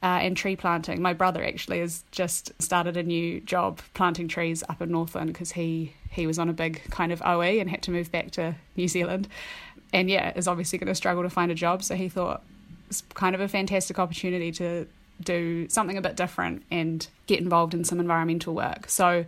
Uh, 0.00 0.20
and 0.22 0.36
tree 0.36 0.54
planting. 0.54 1.02
My 1.02 1.12
brother 1.12 1.42
actually 1.42 1.80
has 1.80 2.04
just 2.12 2.52
started 2.62 2.96
a 2.96 3.02
new 3.02 3.40
job 3.40 3.80
planting 3.94 4.28
trees 4.28 4.62
up 4.68 4.80
in 4.80 4.92
Northland 4.92 5.32
because 5.32 5.50
he 5.50 5.92
he 6.08 6.24
was 6.24 6.38
on 6.38 6.48
a 6.48 6.52
big 6.52 6.82
kind 6.90 7.10
of 7.10 7.20
OE 7.22 7.58
and 7.58 7.68
had 7.68 7.82
to 7.82 7.90
move 7.90 8.12
back 8.12 8.30
to 8.32 8.54
New 8.76 8.86
Zealand, 8.86 9.26
and 9.92 10.08
yeah, 10.08 10.32
is 10.36 10.46
obviously 10.46 10.78
going 10.78 10.86
to 10.86 10.94
struggle 10.94 11.24
to 11.24 11.30
find 11.30 11.50
a 11.50 11.54
job. 11.54 11.82
So 11.82 11.96
he 11.96 12.08
thought 12.08 12.44
it's 12.86 13.02
kind 13.14 13.34
of 13.34 13.40
a 13.40 13.48
fantastic 13.48 13.98
opportunity 13.98 14.52
to 14.52 14.86
do 15.20 15.68
something 15.68 15.96
a 15.96 16.00
bit 16.00 16.14
different 16.14 16.62
and 16.70 17.08
get 17.26 17.40
involved 17.40 17.74
in 17.74 17.82
some 17.82 17.98
environmental 17.98 18.54
work. 18.54 18.88
So 18.88 19.24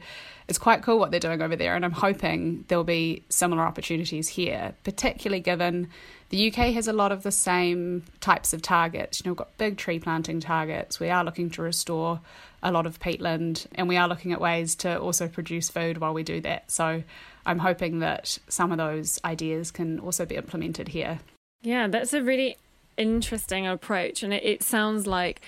it's 0.47 0.59
quite 0.59 0.83
cool 0.83 0.99
what 0.99 1.11
they're 1.11 1.21
doing 1.21 1.43
over 1.43 1.57
there, 1.57 1.75
and 1.75 1.85
I'm 1.85 1.93
hoping 1.93 2.65
there'll 2.69 2.85
be 2.85 3.25
similar 3.29 3.63
opportunities 3.63 4.29
here, 4.29 4.75
particularly 4.85 5.41
given 5.41 5.89
the 6.31 6.49
UK 6.49 6.73
has 6.75 6.89
a 6.89 6.93
lot 6.93 7.13
of 7.13 7.23
the 7.23 7.33
same 7.33 8.05
types 8.21 8.53
of 8.53 8.63
targets. 8.63 9.21
You 9.21 9.25
know, 9.29 9.33
we've 9.33 9.39
got 9.39 9.59
big 9.59 9.77
tree 9.77 9.99
planting 9.99 10.41
targets. 10.41 10.99
We 10.99 11.11
are 11.11 11.25
looking 11.25 11.51
to 11.51 11.63
restore 11.63 12.21
a 12.63 12.71
lot 12.71 12.87
of 12.87 13.01
peatland, 13.01 13.67
and 13.75 13.89
we 13.89 13.97
are 13.97 14.09
looking 14.09 14.33
at 14.33 14.41
ways 14.41 14.75
to 14.77 14.99
also 14.99 15.27
produce 15.29 15.69
food 15.69 15.99
while 15.99 16.15
we 16.15 16.23
do 16.23 16.41
that. 16.43 16.71
So 16.71 17.03
I'm 17.45 17.59
hoping 17.59 17.99
that 17.99 18.39
some 18.49 18.71
of 18.71 18.79
those 18.79 19.21
ideas 19.25 19.71
can 19.71 19.99
also 19.99 20.25
be 20.25 20.37
implemented 20.37 20.89
here. 20.89 21.19
Yeah, 21.63 21.89
that's 21.89 22.13
a 22.13 22.23
really 22.23 22.57
interesting 22.97 23.67
approach, 23.67 24.23
and 24.23 24.33
it, 24.33 24.45
it 24.45 24.63
sounds 24.63 25.07
like 25.07 25.43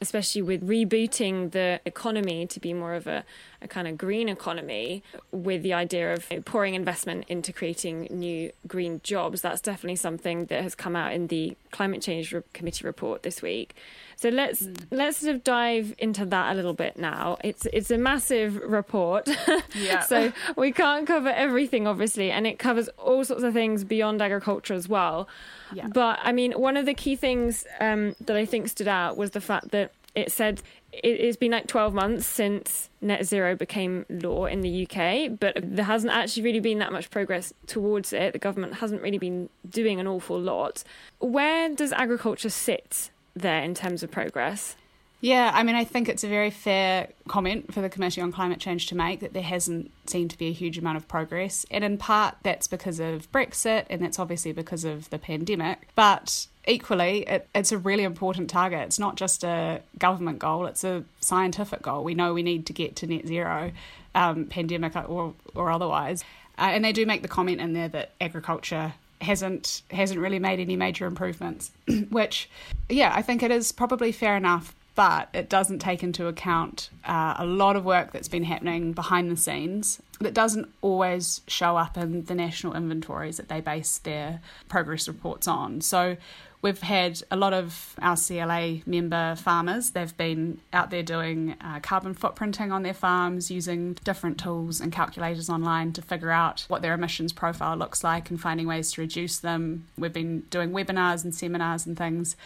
especially 0.00 0.42
with 0.42 0.66
rebooting 0.66 1.52
the 1.52 1.80
economy 1.86 2.46
to 2.46 2.60
be 2.60 2.74
more 2.74 2.94
of 2.94 3.06
a, 3.06 3.24
a 3.62 3.68
kind 3.68 3.88
of 3.88 3.96
green 3.96 4.28
economy 4.28 5.02
with 5.32 5.62
the 5.62 5.72
idea 5.72 6.12
of 6.12 6.30
pouring 6.44 6.74
investment 6.74 7.24
into 7.28 7.52
creating 7.52 8.08
new 8.10 8.52
green 8.66 9.00
jobs. 9.02 9.40
That's 9.40 9.60
definitely 9.60 9.96
something 9.96 10.46
that 10.46 10.62
has 10.62 10.74
come 10.74 10.96
out 10.96 11.12
in 11.12 11.28
the 11.28 11.56
climate 11.70 12.02
change 12.02 12.34
committee 12.52 12.84
report 12.84 13.22
this 13.22 13.42
week. 13.42 13.74
So 14.16 14.30
let's 14.30 14.62
mm. 14.62 14.86
let's 14.90 15.18
sort 15.18 15.34
of 15.34 15.44
dive 15.44 15.94
into 15.98 16.24
that 16.26 16.52
a 16.52 16.54
little 16.54 16.72
bit 16.72 16.96
now. 16.96 17.36
It's 17.44 17.66
it's 17.72 17.90
a 17.90 17.98
massive 17.98 18.56
report, 18.56 19.28
yeah. 19.74 20.00
so 20.00 20.32
we 20.56 20.72
can't 20.72 21.06
cover 21.06 21.28
everything, 21.28 21.86
obviously, 21.86 22.30
and 22.30 22.46
it 22.46 22.58
covers 22.58 22.88
all 22.98 23.24
sorts 23.24 23.42
of 23.42 23.52
things 23.52 23.84
beyond 23.84 24.22
agriculture 24.22 24.74
as 24.74 24.88
well. 24.88 25.28
Yeah. 25.72 25.88
But 25.88 26.18
I 26.22 26.32
mean, 26.32 26.52
one 26.52 26.78
of 26.78 26.86
the 26.86 26.94
key 26.94 27.14
things 27.14 27.66
um, 27.78 28.16
that 28.22 28.36
I 28.36 28.46
think 28.46 28.68
stood 28.68 28.88
out 28.88 29.18
was 29.18 29.32
the 29.32 29.40
fact 29.40 29.70
that 29.72 29.92
it 30.14 30.32
said 30.32 30.62
it's 31.02 31.36
been 31.36 31.52
like 31.52 31.66
12 31.66 31.94
months 31.94 32.26
since 32.26 32.90
net 33.00 33.24
zero 33.24 33.54
became 33.54 34.06
law 34.08 34.46
in 34.46 34.60
the 34.60 34.86
UK, 34.86 35.38
but 35.38 35.56
there 35.62 35.84
hasn't 35.84 36.12
actually 36.12 36.42
really 36.42 36.60
been 36.60 36.78
that 36.78 36.92
much 36.92 37.10
progress 37.10 37.52
towards 37.66 38.12
it. 38.12 38.32
The 38.32 38.38
government 38.38 38.74
hasn't 38.74 39.02
really 39.02 39.18
been 39.18 39.48
doing 39.68 40.00
an 40.00 40.06
awful 40.06 40.40
lot. 40.40 40.84
Where 41.18 41.68
does 41.74 41.92
agriculture 41.92 42.50
sit 42.50 43.10
there 43.36 43.62
in 43.62 43.74
terms 43.74 44.02
of 44.02 44.10
progress. 44.10 44.76
Yeah, 45.20 45.50
I 45.54 45.62
mean, 45.62 45.76
I 45.76 45.84
think 45.84 46.08
it's 46.08 46.24
a 46.24 46.28
very 46.28 46.50
fair 46.50 47.08
comment 47.26 47.72
for 47.72 47.80
the 47.80 47.88
Committee 47.88 48.20
on 48.20 48.32
Climate 48.32 48.60
Change 48.60 48.86
to 48.88 48.94
make 48.94 49.20
that 49.20 49.32
there 49.32 49.42
hasn't 49.42 49.90
seemed 50.06 50.30
to 50.30 50.38
be 50.38 50.48
a 50.48 50.52
huge 50.52 50.78
amount 50.78 50.98
of 50.98 51.08
progress. 51.08 51.64
And 51.70 51.82
in 51.82 51.96
part, 51.96 52.36
that's 52.42 52.66
because 52.66 53.00
of 53.00 53.30
Brexit, 53.32 53.86
and 53.88 54.02
that's 54.02 54.18
obviously 54.18 54.52
because 54.52 54.84
of 54.84 55.08
the 55.10 55.18
pandemic. 55.18 55.88
But 55.94 56.46
equally, 56.66 57.22
it, 57.22 57.48
it's 57.54 57.72
a 57.72 57.78
really 57.78 58.04
important 58.04 58.50
target. 58.50 58.80
It's 58.80 58.98
not 58.98 59.16
just 59.16 59.44
a 59.44 59.80
government 59.98 60.38
goal, 60.38 60.66
it's 60.66 60.84
a 60.84 61.04
scientific 61.20 61.82
goal. 61.82 62.04
We 62.04 62.14
know 62.14 62.34
we 62.34 62.42
need 62.42 62.66
to 62.66 62.72
get 62.72 62.96
to 62.96 63.06
net 63.06 63.26
zero, 63.26 63.72
um, 64.14 64.46
pandemic 64.46 64.96
or, 64.96 65.34
or 65.54 65.70
otherwise. 65.70 66.24
Uh, 66.58 66.70
and 66.72 66.84
they 66.84 66.92
do 66.92 67.06
make 67.06 67.22
the 67.22 67.28
comment 67.28 67.60
in 67.60 67.72
there 67.72 67.88
that 67.88 68.12
agriculture 68.20 68.94
hasn't 69.20 69.82
hasn't 69.90 70.20
really 70.20 70.38
made 70.38 70.60
any 70.60 70.76
major 70.76 71.06
improvements, 71.06 71.70
which, 72.10 72.48
yeah, 72.88 73.12
I 73.14 73.22
think 73.22 73.42
it 73.42 73.50
is 73.50 73.72
probably 73.72 74.12
fair 74.12 74.36
enough, 74.36 74.74
but 74.94 75.28
it 75.32 75.48
doesn't 75.48 75.78
take 75.78 76.02
into 76.02 76.26
account 76.26 76.90
uh, 77.04 77.34
a 77.38 77.46
lot 77.46 77.76
of 77.76 77.84
work 77.84 78.12
that's 78.12 78.28
been 78.28 78.44
happening 78.44 78.92
behind 78.92 79.30
the 79.30 79.36
scenes 79.36 80.00
that 80.20 80.34
doesn't 80.34 80.68
always 80.80 81.42
show 81.46 81.76
up 81.76 81.96
in 81.96 82.24
the 82.24 82.34
national 82.34 82.74
inventories 82.74 83.36
that 83.36 83.48
they 83.48 83.60
base 83.60 83.98
their 83.98 84.40
progress 84.68 85.06
reports 85.08 85.46
on. 85.46 85.80
So 85.82 86.16
We've 86.62 86.80
had 86.80 87.22
a 87.30 87.36
lot 87.36 87.52
of 87.52 87.94
our 88.00 88.16
CLA 88.16 88.78
member 88.86 89.36
farmers. 89.36 89.90
They've 89.90 90.16
been 90.16 90.60
out 90.72 90.90
there 90.90 91.02
doing 91.02 91.54
uh, 91.60 91.80
carbon 91.80 92.14
footprinting 92.14 92.72
on 92.72 92.82
their 92.82 92.94
farms 92.94 93.50
using 93.50 93.94
different 94.04 94.38
tools 94.38 94.80
and 94.80 94.90
calculators 94.90 95.48
online 95.48 95.92
to 95.92 96.02
figure 96.02 96.30
out 96.30 96.64
what 96.68 96.82
their 96.82 96.94
emissions 96.94 97.32
profile 97.32 97.76
looks 97.76 98.02
like 98.02 98.30
and 98.30 98.40
finding 98.40 98.66
ways 98.66 98.92
to 98.92 99.00
reduce 99.00 99.38
them. 99.38 99.86
We've 99.98 100.12
been 100.12 100.40
doing 100.50 100.70
webinars 100.70 101.24
and 101.24 101.34
seminars 101.34 101.86
and 101.86 101.96
things 101.96 102.36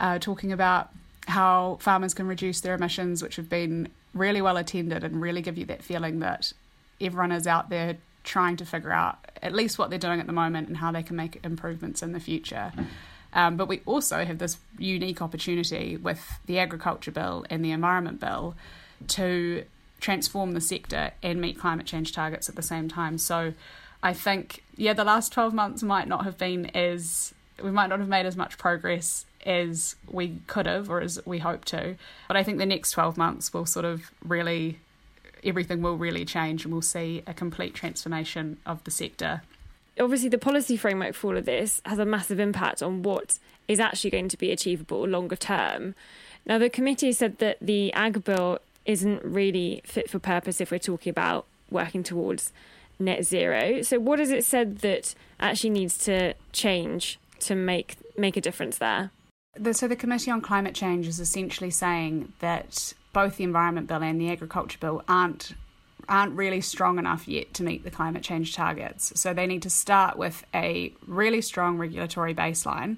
uh, 0.00 0.18
talking 0.18 0.50
about 0.52 0.90
how 1.28 1.76
farmers 1.80 2.14
can 2.14 2.26
reduce 2.26 2.60
their 2.60 2.74
emissions, 2.74 3.22
which 3.22 3.36
have 3.36 3.48
been 3.48 3.88
really 4.14 4.40
well 4.40 4.56
attended 4.56 5.04
and 5.04 5.20
really 5.20 5.42
give 5.42 5.58
you 5.58 5.66
that 5.66 5.82
feeling 5.82 6.20
that 6.20 6.52
everyone 7.00 7.32
is 7.32 7.46
out 7.46 7.68
there 7.68 7.98
trying 8.24 8.56
to 8.56 8.64
figure 8.64 8.92
out 8.92 9.18
at 9.42 9.54
least 9.54 9.78
what 9.78 9.90
they're 9.90 9.98
doing 9.98 10.20
at 10.20 10.26
the 10.26 10.32
moment 10.32 10.68
and 10.68 10.78
how 10.78 10.90
they 10.90 11.02
can 11.02 11.16
make 11.16 11.38
improvements 11.44 12.02
in 12.02 12.12
the 12.12 12.20
future. 12.20 12.72
Um, 13.32 13.56
but 13.56 13.68
we 13.68 13.82
also 13.84 14.24
have 14.24 14.38
this 14.38 14.58
unique 14.78 15.20
opportunity 15.20 15.96
with 15.96 16.38
the 16.46 16.58
Agriculture 16.58 17.10
Bill 17.10 17.44
and 17.50 17.64
the 17.64 17.70
Environment 17.70 18.18
Bill 18.20 18.54
to 19.08 19.64
transform 20.00 20.52
the 20.52 20.60
sector 20.60 21.12
and 21.22 21.40
meet 21.40 21.58
climate 21.58 21.86
change 21.86 22.12
targets 22.12 22.48
at 22.48 22.56
the 22.56 22.62
same 22.62 22.88
time. 22.88 23.18
So 23.18 23.52
I 24.02 24.12
think, 24.12 24.62
yeah, 24.76 24.92
the 24.92 25.04
last 25.04 25.32
12 25.32 25.52
months 25.52 25.82
might 25.82 26.08
not 26.08 26.24
have 26.24 26.38
been 26.38 26.66
as, 26.66 27.34
we 27.62 27.70
might 27.70 27.88
not 27.88 27.98
have 27.98 28.08
made 28.08 28.26
as 28.26 28.36
much 28.36 28.58
progress 28.58 29.26
as 29.44 29.96
we 30.08 30.40
could 30.46 30.66
have 30.66 30.88
or 30.88 31.00
as 31.00 31.20
we 31.26 31.38
hope 31.38 31.64
to. 31.66 31.96
But 32.28 32.36
I 32.36 32.44
think 32.44 32.58
the 32.58 32.66
next 32.66 32.92
12 32.92 33.16
months 33.16 33.52
will 33.52 33.66
sort 33.66 33.84
of 33.84 34.10
really, 34.24 34.78
everything 35.44 35.82
will 35.82 35.96
really 35.96 36.24
change 36.24 36.64
and 36.64 36.72
we'll 36.72 36.82
see 36.82 37.22
a 37.26 37.34
complete 37.34 37.74
transformation 37.74 38.58
of 38.64 38.82
the 38.84 38.90
sector 38.90 39.42
obviously 39.98 40.28
the 40.28 40.38
policy 40.38 40.76
framework 40.76 41.14
for 41.14 41.28
all 41.28 41.36
of 41.36 41.44
this 41.44 41.80
has 41.84 41.98
a 41.98 42.04
massive 42.04 42.40
impact 42.40 42.82
on 42.82 43.02
what 43.02 43.38
is 43.66 43.80
actually 43.80 44.10
going 44.10 44.28
to 44.28 44.38
be 44.38 44.50
achievable 44.50 45.06
longer 45.06 45.36
term. 45.36 45.94
Now, 46.46 46.58
the 46.58 46.70
committee 46.70 47.12
said 47.12 47.38
that 47.38 47.58
the 47.60 47.92
ag 47.92 48.24
bill 48.24 48.58
isn't 48.86 49.22
really 49.22 49.82
fit 49.84 50.08
for 50.08 50.18
purpose 50.18 50.60
if 50.60 50.70
we're 50.70 50.78
talking 50.78 51.10
about 51.10 51.46
working 51.70 52.02
towards 52.02 52.52
net 52.98 53.24
zero. 53.24 53.82
So, 53.82 53.98
what 53.98 54.18
has 54.18 54.30
it 54.30 54.44
said 54.44 54.78
that 54.78 55.14
actually 55.38 55.70
needs 55.70 55.98
to 55.98 56.34
change 56.52 57.18
to 57.40 57.54
make 57.54 57.96
make 58.16 58.36
a 58.36 58.40
difference 58.40 58.78
there? 58.78 59.10
The, 59.54 59.74
so, 59.74 59.88
the 59.88 59.96
Committee 59.96 60.30
on 60.30 60.40
Climate 60.40 60.74
Change 60.74 61.06
is 61.06 61.20
essentially 61.20 61.70
saying 61.70 62.32
that 62.38 62.94
both 63.12 63.36
the 63.36 63.44
Environment 63.44 63.86
Bill 63.86 64.02
and 64.02 64.20
the 64.20 64.30
Agriculture 64.30 64.78
Bill 64.80 65.02
aren't 65.08 65.54
aren't 66.08 66.34
really 66.34 66.60
strong 66.60 66.98
enough 66.98 67.28
yet 67.28 67.52
to 67.54 67.62
meet 67.62 67.84
the 67.84 67.90
climate 67.90 68.22
change 68.22 68.54
targets. 68.54 69.12
So 69.20 69.34
they 69.34 69.46
need 69.46 69.62
to 69.62 69.70
start 69.70 70.16
with 70.16 70.44
a 70.54 70.92
really 71.06 71.40
strong 71.40 71.76
regulatory 71.76 72.34
baseline 72.34 72.96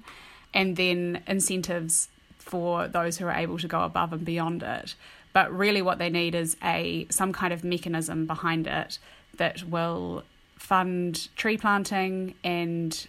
and 0.53 0.77
then 0.77 1.21
incentives 1.27 2.09
for 2.37 2.87
those 2.87 3.17
who 3.17 3.25
are 3.25 3.33
able 3.33 3.57
to 3.59 3.67
go 3.67 3.83
above 3.83 4.13
and 4.13 4.25
beyond 4.25 4.63
it. 4.63 4.95
But 5.33 5.55
really 5.55 5.81
what 5.81 5.97
they 5.97 6.09
need 6.09 6.35
is 6.35 6.57
a 6.63 7.07
some 7.09 7.31
kind 7.31 7.53
of 7.53 7.63
mechanism 7.63 8.25
behind 8.25 8.67
it 8.67 8.99
that 9.37 9.63
will 9.63 10.23
fund 10.57 11.29
tree 11.35 11.57
planting 11.57 12.35
and 12.43 13.07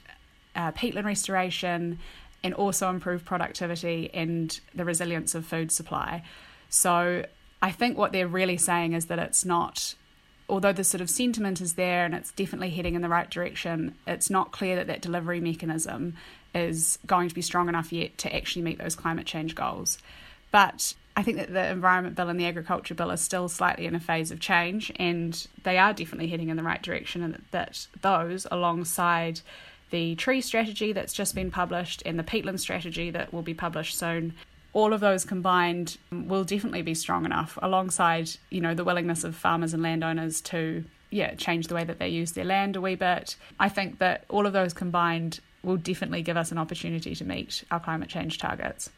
uh, 0.54 0.72
peatland 0.72 1.04
restoration 1.04 1.98
and 2.44 2.54
also 2.54 2.90
improve 2.90 3.24
productivity 3.24 4.10
and 4.12 4.60
the 4.74 4.84
resilience 4.84 5.34
of 5.34 5.44
food 5.44 5.70
supply. 5.70 6.22
So 6.68 7.24
I 7.62 7.70
think 7.70 7.96
what 7.96 8.10
they're 8.10 8.28
really 8.28 8.56
saying 8.56 8.92
is 8.92 9.06
that 9.06 9.20
it's 9.20 9.44
not, 9.44 9.94
although 10.48 10.72
the 10.72 10.82
sort 10.82 11.00
of 11.00 11.08
sentiment 11.08 11.60
is 11.60 11.74
there 11.74 12.04
and 12.04 12.12
it's 12.12 12.32
definitely 12.32 12.70
heading 12.70 12.96
in 12.96 13.02
the 13.02 13.08
right 13.08 13.30
direction, 13.30 13.94
it's 14.06 14.28
not 14.28 14.50
clear 14.50 14.74
that 14.76 14.88
that 14.88 15.00
delivery 15.00 15.40
mechanism 15.40 16.14
is 16.54 16.98
going 17.06 17.28
to 17.28 17.34
be 17.34 17.40
strong 17.40 17.68
enough 17.68 17.92
yet 17.92 18.18
to 18.18 18.34
actually 18.34 18.62
meet 18.62 18.78
those 18.78 18.96
climate 18.96 19.26
change 19.26 19.54
goals. 19.54 19.98
But 20.50 20.94
I 21.16 21.22
think 21.22 21.36
that 21.38 21.52
the 21.52 21.68
Environment 21.68 22.16
Bill 22.16 22.28
and 22.28 22.38
the 22.38 22.46
Agriculture 22.46 22.94
Bill 22.94 23.12
are 23.12 23.16
still 23.16 23.48
slightly 23.48 23.86
in 23.86 23.94
a 23.94 24.00
phase 24.00 24.30
of 24.30 24.40
change, 24.40 24.92
and 24.96 25.46
they 25.62 25.78
are 25.78 25.92
definitely 25.92 26.28
heading 26.28 26.48
in 26.48 26.56
the 26.56 26.62
right 26.62 26.82
direction, 26.82 27.22
and 27.22 27.42
that 27.52 27.86
those, 28.00 28.46
alongside 28.50 29.40
the 29.90 30.14
tree 30.16 30.40
strategy 30.40 30.92
that's 30.92 31.12
just 31.12 31.34
been 31.34 31.50
published 31.50 32.02
and 32.04 32.18
the 32.18 32.24
peatland 32.24 32.58
strategy 32.58 33.10
that 33.10 33.32
will 33.32 33.42
be 33.42 33.54
published 33.54 33.96
soon, 33.96 34.34
all 34.72 34.92
of 34.92 35.00
those 35.00 35.24
combined 35.24 35.98
will 36.10 36.44
definitely 36.44 36.82
be 36.82 36.94
strong 36.94 37.24
enough 37.24 37.58
alongside 37.62 38.30
you 38.50 38.60
know 38.60 38.74
the 38.74 38.84
willingness 38.84 39.24
of 39.24 39.36
farmers 39.36 39.74
and 39.74 39.82
landowners 39.82 40.40
to 40.40 40.84
yeah 41.10 41.34
change 41.34 41.66
the 41.68 41.74
way 41.74 41.84
that 41.84 41.98
they 41.98 42.08
use 42.08 42.32
their 42.32 42.44
land 42.44 42.76
a 42.76 42.80
wee 42.80 42.94
bit. 42.94 43.36
I 43.60 43.68
think 43.68 43.98
that 43.98 44.24
all 44.28 44.46
of 44.46 44.52
those 44.52 44.72
combined 44.72 45.40
will 45.62 45.76
definitely 45.76 46.22
give 46.22 46.36
us 46.36 46.50
an 46.50 46.58
opportunity 46.58 47.14
to 47.14 47.24
meet 47.24 47.64
our 47.70 47.80
climate 47.80 48.08
change 48.08 48.38
targets. 48.38 48.90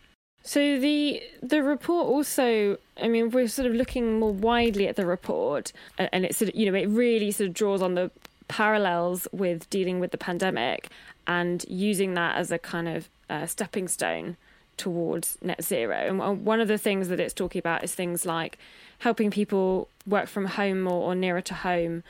So 0.43 0.78
the 0.78 1.23
the 1.43 1.62
report 1.62 2.07
also, 2.07 2.76
I 3.02 3.09
mean, 3.09 3.31
we're 3.31 3.49
sort 3.49 3.66
of 3.66 3.75
looking 3.75 4.19
more 4.19 4.33
widely 4.33 4.87
at 4.88 4.97
the 4.97 5.07
report, 5.07 5.73
and 5.99 6.25
it 6.25 6.35
sort 6.35 6.50
of, 6.50 6.54
you 6.54 6.71
know, 6.71 6.78
it 6.78 6.88
really 6.88 7.31
sort 7.31 7.49
of 7.49 7.54
draws 7.54 7.81
on 7.81 7.95
the 7.95 8.11
parallels 8.47 9.26
with 9.33 9.69
dealing 9.71 10.00
with 10.00 10.11
the 10.11 10.19
pandemic 10.19 10.90
and 11.26 11.64
using 11.66 12.12
that 12.12 12.37
as 12.37 12.50
a 12.50 12.59
kind 12.59 12.88
of 12.88 13.09
uh, 13.31 13.47
stepping 13.47 13.88
stone 13.88 14.37
towards 14.76 15.38
net 15.43 15.62
zero. 15.62 15.97
And 15.97 16.21
uh, 16.21 16.33
one 16.33 16.61
of 16.61 16.69
the 16.69 16.78
things 16.78 17.09
that 17.09 17.21
it's 17.21 17.35
talking 17.35 17.59
about 17.59 17.85
is 17.85 17.95
things 17.95 18.26
like 18.26 18.59
helping 18.99 19.31
people 19.31 19.88
work 20.07 20.28
from 20.28 20.47
home 20.47 20.83
more 20.83 21.02
or 21.02 21.14
nearer 21.14 21.40
to 21.43 21.54
home. 21.54 22.02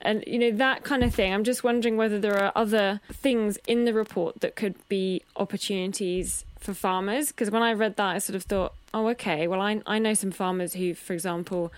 And 0.00 0.22
you 0.26 0.38
know 0.38 0.50
that 0.50 0.84
kind 0.84 1.02
of 1.02 1.14
thing. 1.14 1.32
I'm 1.32 1.44
just 1.44 1.64
wondering 1.64 1.96
whether 1.96 2.18
there 2.18 2.38
are 2.42 2.52
other 2.54 3.00
things 3.12 3.58
in 3.66 3.84
the 3.84 3.94
report 3.94 4.40
that 4.40 4.54
could 4.54 4.76
be 4.88 5.22
opportunities 5.36 6.44
for 6.58 6.74
farmers 6.74 7.28
because 7.28 7.50
when 7.50 7.62
I 7.62 7.72
read 7.72 7.96
that, 7.96 8.16
I 8.16 8.18
sort 8.18 8.36
of 8.36 8.42
thought, 8.42 8.74
oh, 8.92 9.08
okay, 9.08 9.46
well, 9.46 9.60
I 9.60 9.80
I 9.86 9.98
know 9.98 10.14
some 10.14 10.30
farmers 10.30 10.74
who, 10.74 10.94
for 10.94 11.14
example, 11.14 11.72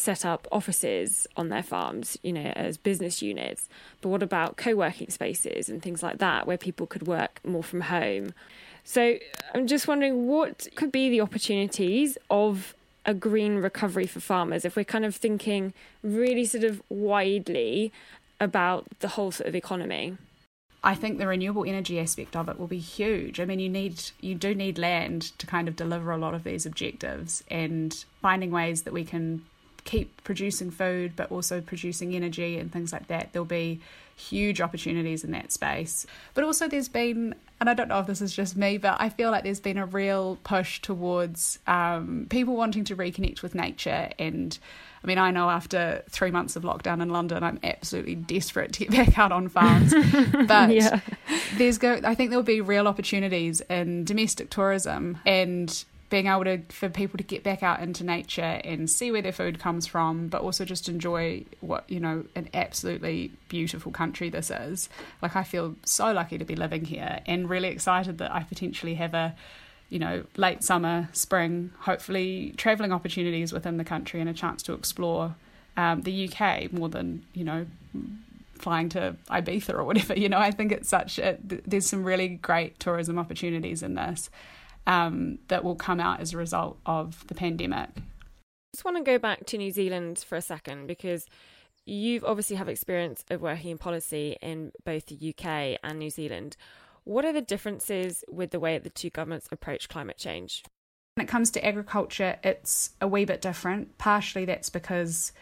set 0.00 0.24
up 0.24 0.48
offices 0.50 1.26
on 1.36 1.50
their 1.50 1.62
farms, 1.62 2.18
you 2.22 2.32
know, 2.32 2.52
as 2.56 2.76
business 2.76 3.22
units. 3.22 3.68
But 4.00 4.08
what 4.08 4.22
about 4.22 4.56
co-working 4.56 5.10
spaces 5.10 5.68
and 5.68 5.82
things 5.82 6.02
like 6.02 6.18
that, 6.18 6.46
where 6.46 6.56
people 6.56 6.86
could 6.86 7.06
work 7.06 7.40
more 7.44 7.62
from 7.62 7.82
home? 7.82 8.32
So 8.90 9.18
I'm 9.54 9.68
just 9.68 9.86
wondering 9.86 10.26
what 10.26 10.66
could 10.74 10.90
be 10.90 11.10
the 11.10 11.20
opportunities 11.20 12.18
of 12.28 12.74
a 13.06 13.14
green 13.14 13.58
recovery 13.58 14.08
for 14.08 14.18
farmers 14.18 14.64
if 14.64 14.74
we're 14.74 14.82
kind 14.82 15.04
of 15.04 15.14
thinking 15.14 15.74
really 16.02 16.44
sort 16.44 16.64
of 16.64 16.82
widely 16.88 17.92
about 18.40 18.88
the 18.98 19.06
whole 19.06 19.30
sort 19.30 19.46
of 19.46 19.54
economy. 19.54 20.16
I 20.82 20.96
think 20.96 21.18
the 21.18 21.28
renewable 21.28 21.64
energy 21.64 22.00
aspect 22.00 22.34
of 22.34 22.48
it 22.48 22.58
will 22.58 22.66
be 22.66 22.80
huge. 22.80 23.38
I 23.38 23.44
mean, 23.44 23.60
you 23.60 23.68
need 23.68 24.10
you 24.20 24.34
do 24.34 24.56
need 24.56 24.76
land 24.76 25.38
to 25.38 25.46
kind 25.46 25.68
of 25.68 25.76
deliver 25.76 26.10
a 26.10 26.18
lot 26.18 26.34
of 26.34 26.42
these 26.42 26.66
objectives, 26.66 27.44
and 27.48 28.04
finding 28.20 28.50
ways 28.50 28.82
that 28.82 28.92
we 28.92 29.04
can 29.04 29.44
keep 29.84 30.24
producing 30.24 30.72
food 30.72 31.12
but 31.14 31.30
also 31.30 31.60
producing 31.60 32.16
energy 32.16 32.58
and 32.58 32.72
things 32.72 32.92
like 32.92 33.06
that. 33.06 33.32
There'll 33.32 33.46
be 33.46 33.80
huge 34.20 34.60
opportunities 34.60 35.24
in 35.24 35.32
that 35.32 35.52
space. 35.52 36.06
But 36.34 36.44
also, 36.44 36.68
there's 36.68 36.88
been, 36.88 37.34
and 37.60 37.70
I 37.70 37.74
don't 37.74 37.88
know 37.88 37.98
if 37.98 38.06
this 38.06 38.20
is 38.20 38.34
just 38.34 38.56
me, 38.56 38.78
but 38.78 39.00
I 39.00 39.08
feel 39.08 39.30
like 39.30 39.44
there's 39.44 39.60
been 39.60 39.78
a 39.78 39.86
real 39.86 40.38
push 40.44 40.80
towards 40.80 41.58
um, 41.66 42.26
people 42.30 42.56
wanting 42.56 42.84
to 42.84 42.96
reconnect 42.96 43.42
with 43.42 43.54
nature 43.54 44.10
and 44.18 44.58
I 45.02 45.06
mean, 45.06 45.18
I 45.18 45.30
know 45.30 45.48
after 45.48 46.02
three 46.10 46.30
months 46.30 46.56
of 46.56 46.62
lockdown 46.62 47.00
in 47.00 47.08
London, 47.08 47.42
I'm 47.42 47.58
absolutely 47.62 48.16
desperate 48.16 48.72
to 48.74 48.84
get 48.84 48.90
back 49.06 49.18
out 49.18 49.32
on 49.32 49.48
farms. 49.48 49.94
But 50.46 50.70
yeah. 50.70 51.00
there's 51.56 51.78
go. 51.78 52.00
I 52.04 52.14
think 52.14 52.30
there'll 52.30 52.42
be 52.42 52.60
real 52.60 52.88
opportunities 52.88 53.60
in 53.62 54.04
domestic 54.04 54.50
tourism 54.50 55.18
and 55.24 55.84
being 56.10 56.26
able 56.26 56.44
to 56.44 56.60
for 56.68 56.88
people 56.88 57.16
to 57.16 57.24
get 57.24 57.42
back 57.42 57.62
out 57.62 57.80
into 57.80 58.04
nature 58.04 58.60
and 58.64 58.90
see 58.90 59.10
where 59.10 59.22
their 59.22 59.32
food 59.32 59.58
comes 59.58 59.86
from, 59.86 60.28
but 60.28 60.42
also 60.42 60.64
just 60.64 60.88
enjoy 60.88 61.44
what 61.60 61.84
you 61.88 62.00
know 62.00 62.24
an 62.34 62.48
absolutely 62.52 63.32
beautiful 63.48 63.92
country 63.92 64.28
this 64.28 64.50
is. 64.50 64.88
Like 65.22 65.36
I 65.36 65.44
feel 65.44 65.76
so 65.84 66.12
lucky 66.12 66.36
to 66.36 66.44
be 66.44 66.56
living 66.56 66.84
here, 66.84 67.20
and 67.26 67.48
really 67.48 67.68
excited 67.68 68.18
that 68.18 68.32
I 68.32 68.42
potentially 68.42 68.94
have 68.96 69.14
a 69.14 69.34
you 69.88 69.98
know, 69.98 70.24
late 70.36 70.62
summer, 70.62 71.08
spring, 71.12 71.72
hopefully 71.80 72.54
travelling 72.56 72.92
opportunities 72.92 73.52
within 73.52 73.76
the 73.76 73.84
country 73.84 74.20
and 74.20 74.30
a 74.30 74.32
chance 74.32 74.62
to 74.62 74.72
explore 74.72 75.34
um, 75.76 76.02
the 76.02 76.30
UK 76.30 76.72
more 76.72 76.88
than, 76.88 77.24
you 77.34 77.42
know, 77.42 77.66
flying 78.54 78.88
to 78.90 79.16
Ibiza 79.28 79.74
or 79.74 79.84
whatever. 79.84 80.14
You 80.18 80.28
know, 80.28 80.38
I 80.38 80.52
think 80.52 80.70
it's 80.70 80.88
such, 80.88 81.18
a, 81.18 81.36
there's 81.42 81.86
some 81.86 82.04
really 82.04 82.28
great 82.28 82.78
tourism 82.78 83.18
opportunities 83.18 83.82
in 83.82 83.96
this 83.96 84.30
um, 84.90 85.38
that 85.46 85.62
will 85.62 85.76
come 85.76 86.00
out 86.00 86.18
as 86.20 86.34
a 86.34 86.36
result 86.36 86.76
of 86.84 87.24
the 87.28 87.34
pandemic. 87.34 87.90
I 87.96 88.74
just 88.74 88.84
want 88.84 88.96
to 88.96 89.04
go 89.04 89.18
back 89.18 89.46
to 89.46 89.56
New 89.56 89.70
Zealand 89.70 90.18
for 90.18 90.34
a 90.34 90.42
second 90.42 90.88
because 90.88 91.26
you've 91.86 92.24
obviously 92.24 92.56
have 92.56 92.68
experience 92.68 93.24
of 93.30 93.40
working 93.40 93.70
in 93.70 93.78
policy 93.78 94.36
in 94.42 94.72
both 94.84 95.06
the 95.06 95.30
UK 95.30 95.78
and 95.84 96.00
New 96.00 96.10
Zealand. 96.10 96.56
What 97.04 97.24
are 97.24 97.32
the 97.32 97.40
differences 97.40 98.24
with 98.28 98.50
the 98.50 98.58
way 98.58 98.76
the 98.78 98.90
two 98.90 99.10
governments 99.10 99.48
approach 99.52 99.88
climate 99.88 100.18
change? 100.18 100.64
When 101.14 101.24
it 101.24 101.30
comes 101.30 101.52
to 101.52 101.64
agriculture, 101.64 102.40
it's 102.42 102.90
a 103.00 103.06
wee 103.06 103.24
bit 103.24 103.40
different. 103.40 103.96
Partially 103.96 104.44
that's 104.44 104.70
because 104.70 105.32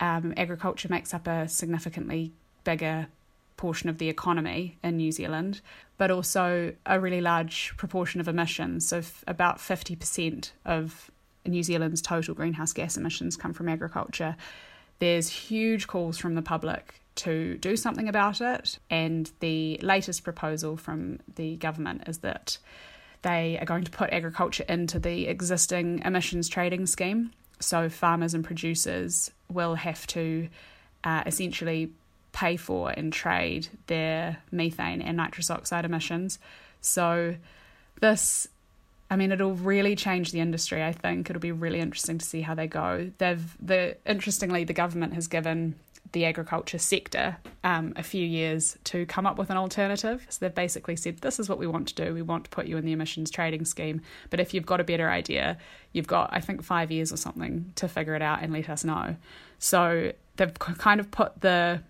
um, 0.00 0.34
agriculture 0.36 0.88
makes 0.88 1.14
up 1.14 1.28
a 1.28 1.48
significantly 1.48 2.32
bigger 2.64 3.06
portion 3.56 3.88
of 3.88 3.98
the 3.98 4.08
economy 4.08 4.78
in 4.82 4.96
New 4.96 5.12
Zealand, 5.12 5.60
but 5.98 6.10
also 6.10 6.74
a 6.84 7.00
really 7.00 7.20
large 7.20 7.74
proportion 7.76 8.20
of 8.20 8.28
emissions. 8.28 8.86
So, 8.86 8.98
f- 8.98 9.24
about 9.26 9.58
50% 9.58 10.50
of 10.64 11.10
New 11.46 11.62
Zealand's 11.62 12.02
total 12.02 12.34
greenhouse 12.34 12.72
gas 12.72 12.96
emissions 12.96 13.36
come 13.36 13.52
from 13.52 13.68
agriculture. 13.68 14.36
There's 14.98 15.28
huge 15.28 15.86
calls 15.86 16.18
from 16.18 16.34
the 16.34 16.42
public 16.42 17.00
to 17.16 17.56
do 17.58 17.76
something 17.76 18.08
about 18.08 18.40
it. 18.40 18.78
And 18.90 19.30
the 19.40 19.78
latest 19.82 20.22
proposal 20.22 20.76
from 20.76 21.18
the 21.34 21.56
government 21.56 22.04
is 22.06 22.18
that 22.18 22.58
they 23.22 23.58
are 23.58 23.64
going 23.64 23.84
to 23.84 23.90
put 23.90 24.10
agriculture 24.10 24.64
into 24.68 24.98
the 24.98 25.26
existing 25.26 26.02
emissions 26.04 26.48
trading 26.48 26.86
scheme. 26.86 27.32
So 27.58 27.88
farmers 27.88 28.34
and 28.34 28.44
producers 28.44 29.30
will 29.50 29.74
have 29.74 30.06
to 30.08 30.48
uh, 31.04 31.22
essentially 31.26 31.92
pay 32.36 32.54
for 32.56 32.90
and 32.90 33.14
trade 33.14 33.66
their 33.86 34.36
methane 34.52 35.00
and 35.00 35.16
nitrous 35.16 35.50
oxide 35.50 35.86
emissions. 35.86 36.38
So 36.82 37.36
this 38.00 38.46
I 39.08 39.14
mean, 39.16 39.30
it'll 39.30 39.54
really 39.54 39.94
change 39.94 40.32
the 40.32 40.40
industry. 40.40 40.82
I 40.82 40.92
think 40.92 41.30
it'll 41.30 41.40
be 41.40 41.52
really 41.52 41.78
interesting 41.78 42.18
to 42.18 42.26
see 42.26 42.42
how 42.42 42.54
they 42.54 42.66
go. 42.66 43.10
They've 43.18 43.56
the 43.64 43.96
interestingly, 44.04 44.64
the 44.64 44.74
government 44.74 45.14
has 45.14 45.28
given 45.28 45.76
the 46.12 46.24
agriculture 46.24 46.78
sector 46.78 47.36
um, 47.64 47.92
a 47.96 48.02
few 48.02 48.24
years 48.24 48.76
to 48.84 49.06
come 49.06 49.26
up 49.26 49.38
with 49.38 49.48
an 49.50 49.56
alternative. 49.56 50.26
So 50.28 50.38
they've 50.40 50.54
basically 50.54 50.96
said, 50.96 51.18
this 51.18 51.38
is 51.38 51.48
what 51.48 51.58
we 51.58 51.66
want 51.66 51.88
to 51.88 51.94
do. 51.94 52.14
We 52.14 52.22
want 52.22 52.44
to 52.44 52.50
put 52.50 52.66
you 52.66 52.76
in 52.76 52.84
the 52.84 52.92
emissions 52.92 53.30
trading 53.30 53.64
scheme. 53.64 54.02
But 54.30 54.40
if 54.40 54.52
you've 54.52 54.66
got 54.66 54.80
a 54.80 54.84
better 54.84 55.08
idea, 55.08 55.56
you've 55.92 56.06
got, 56.06 56.30
I 56.32 56.40
think, 56.40 56.62
five 56.62 56.90
years 56.90 57.12
or 57.12 57.16
something 57.16 57.72
to 57.76 57.88
figure 57.88 58.14
it 58.14 58.22
out 58.22 58.42
and 58.42 58.52
let 58.52 58.68
us 58.68 58.84
know. 58.84 59.16
So 59.58 60.12
they've 60.36 60.58
kind 60.58 61.00
of 61.00 61.10
put 61.10 61.40
the 61.40 61.80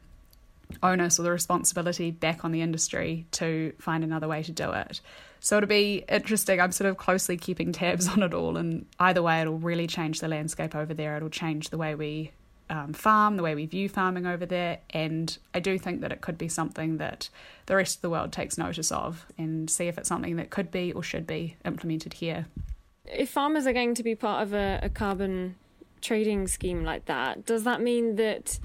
onus 0.82 1.18
or 1.18 1.22
the 1.22 1.30
responsibility 1.30 2.10
back 2.10 2.44
on 2.44 2.52
the 2.52 2.62
industry 2.62 3.26
to 3.32 3.72
find 3.78 4.04
another 4.04 4.28
way 4.28 4.42
to 4.42 4.52
do 4.52 4.72
it. 4.72 5.00
So 5.40 5.58
it'll 5.58 5.68
be 5.68 6.04
interesting. 6.08 6.60
I'm 6.60 6.72
sort 6.72 6.90
of 6.90 6.96
closely 6.96 7.36
keeping 7.36 7.72
tabs 7.72 8.08
on 8.16 8.22
it 8.22 8.34
all, 8.34 8.56
and 8.56 8.86
either 8.98 9.22
way, 9.22 9.40
it'll 9.40 9.58
really 9.58 9.86
change 9.86 10.20
the 10.20 10.28
landscape 10.28 10.74
over 10.74 10.94
there. 10.94 11.16
It'll 11.16 11.28
change 11.28 11.70
the 11.70 11.78
way 11.78 11.94
we 11.94 12.32
um, 12.68 12.92
farm, 12.92 13.36
the 13.36 13.42
way 13.42 13.54
we 13.54 13.66
view 13.66 13.88
farming 13.88 14.26
over 14.26 14.44
there, 14.44 14.78
and 14.90 15.36
I 15.54 15.60
do 15.60 15.78
think 15.78 16.00
that 16.00 16.12
it 16.12 16.20
could 16.20 16.36
be 16.36 16.48
something 16.48 16.98
that 16.98 17.28
the 17.66 17.76
rest 17.76 17.96
of 17.96 18.02
the 18.02 18.10
world 18.10 18.32
takes 18.32 18.58
notice 18.58 18.90
of 18.90 19.26
and 19.38 19.70
see 19.70 19.86
if 19.86 19.98
it's 19.98 20.08
something 20.08 20.36
that 20.36 20.50
could 20.50 20.70
be 20.70 20.92
or 20.92 21.02
should 21.02 21.26
be 21.26 21.56
implemented 21.64 22.14
here. 22.14 22.46
If 23.04 23.30
farmers 23.30 23.66
are 23.68 23.72
going 23.72 23.94
to 23.94 24.02
be 24.02 24.16
part 24.16 24.42
of 24.42 24.52
a, 24.52 24.80
a 24.82 24.88
carbon 24.88 25.54
trading 26.00 26.48
scheme 26.48 26.82
like 26.82 27.04
that, 27.04 27.46
does 27.46 27.64
that 27.64 27.80
mean 27.80 28.16
that 28.16 28.58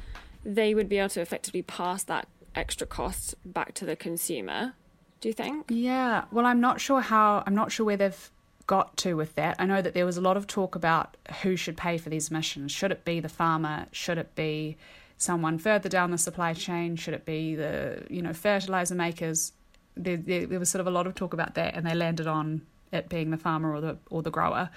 they 0.43 0.73
would 0.73 0.89
be 0.89 0.97
able 0.97 1.09
to 1.09 1.21
effectively 1.21 1.61
pass 1.61 2.03
that 2.03 2.27
extra 2.55 2.87
cost 2.87 3.35
back 3.45 3.73
to 3.75 3.85
the 3.85 3.95
consumer? 3.95 4.73
Do 5.19 5.29
you 5.29 5.33
think? 5.33 5.67
Yeah. 5.69 6.25
Well, 6.31 6.45
I'm 6.45 6.59
not 6.59 6.81
sure 6.81 7.01
how. 7.01 7.43
I'm 7.45 7.55
not 7.55 7.71
sure 7.71 7.85
where 7.85 7.97
they've 7.97 8.31
got 8.67 8.97
to 8.97 9.15
with 9.15 9.35
that. 9.35 9.55
I 9.59 9.65
know 9.65 9.81
that 9.81 9.93
there 9.93 10.05
was 10.05 10.17
a 10.17 10.21
lot 10.21 10.37
of 10.37 10.47
talk 10.47 10.75
about 10.75 11.17
who 11.41 11.55
should 11.55 11.77
pay 11.77 11.97
for 11.97 12.09
these 12.09 12.29
emissions. 12.29 12.71
Should 12.71 12.91
it 12.91 13.05
be 13.05 13.19
the 13.19 13.29
farmer? 13.29 13.87
Should 13.91 14.17
it 14.17 14.33
be 14.35 14.77
someone 15.17 15.57
further 15.57 15.89
down 15.89 16.11
the 16.11 16.17
supply 16.17 16.53
chain? 16.53 16.95
Should 16.95 17.13
it 17.13 17.25
be 17.25 17.55
the 17.55 18.03
you 18.09 18.21
know 18.21 18.33
fertilizer 18.33 18.95
makers? 18.95 19.53
There, 19.95 20.17
there, 20.17 20.45
there 20.47 20.59
was 20.59 20.69
sort 20.69 20.79
of 20.79 20.87
a 20.87 20.91
lot 20.91 21.05
of 21.05 21.15
talk 21.15 21.33
about 21.33 21.55
that, 21.55 21.75
and 21.75 21.85
they 21.85 21.93
landed 21.93 22.27
on 22.27 22.61
it 22.91 23.09
being 23.09 23.29
the 23.29 23.37
farmer 23.37 23.75
or 23.75 23.81
the 23.81 23.97
or 24.09 24.23
the 24.23 24.31
grower. 24.31 24.69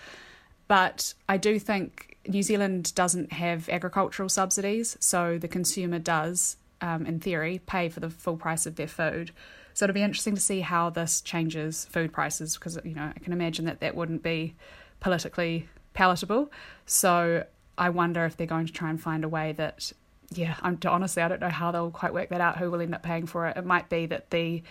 But 0.69 1.15
I 1.29 1.37
do 1.37 1.59
think 1.59 2.17
New 2.27 2.43
Zealand 2.43 2.95
doesn't 2.95 3.33
have 3.33 3.69
agricultural 3.69 4.29
subsidies, 4.29 4.97
so 5.01 5.39
the 5.39 5.49
consumer 5.49 5.99
does, 5.99 6.57
um, 6.81 7.07
in 7.07 7.21
theory, 7.21 7.61
pay 7.67 7.89
for 7.89 8.01
the 8.01 8.11
full 8.11 8.37
price 8.37 8.67
of 8.67 8.77
their 8.77 8.89
food. 8.89 9.31
So 9.75 9.85
it'll 9.85 9.95
be 9.95 10.03
interesting 10.03 10.35
to 10.37 10.41
see 10.41 10.61
how 10.61 10.91
this 10.91 11.21
changes 11.21 11.85
food 11.87 12.13
prices 12.13 12.55
because 12.55 12.79
you 12.85 12.95
know 12.95 13.13
I 13.15 13.19
can 13.19 13.33
imagine 13.33 13.65
that 13.67 13.81
that 13.81 13.97
wouldn't 13.97 14.23
be 14.23 14.55
politically 15.01 15.69
palatable. 15.93 16.51
So 16.87 17.45
I 17.77 17.91
wonder 17.91 18.25
if 18.25 18.37
they're 18.37 18.47
going 18.47 18.67
to 18.67 18.73
try 18.73 18.89
and 18.89 19.01
find 19.01 19.25
a 19.25 19.29
way 19.29 19.53
that 19.53 19.93
yeah, 20.33 20.57
I'm 20.63 20.79
honestly 20.87 21.23
I 21.23 21.29
don't 21.29 21.41
know 21.41 21.49
how 21.49 21.73
they'll 21.73 21.91
quite 21.91 22.15
work 22.15 22.29
that 22.31 22.41
out. 22.41 22.59
Who 22.59 22.71
will 22.71 22.81
end 22.81 22.95
up 22.95 23.03
paying 23.03 23.27
for 23.27 23.47
it? 23.49 23.57
It 23.57 23.67
might 23.67 23.89
be 23.89 24.07
that 24.07 24.31
the 24.31 24.63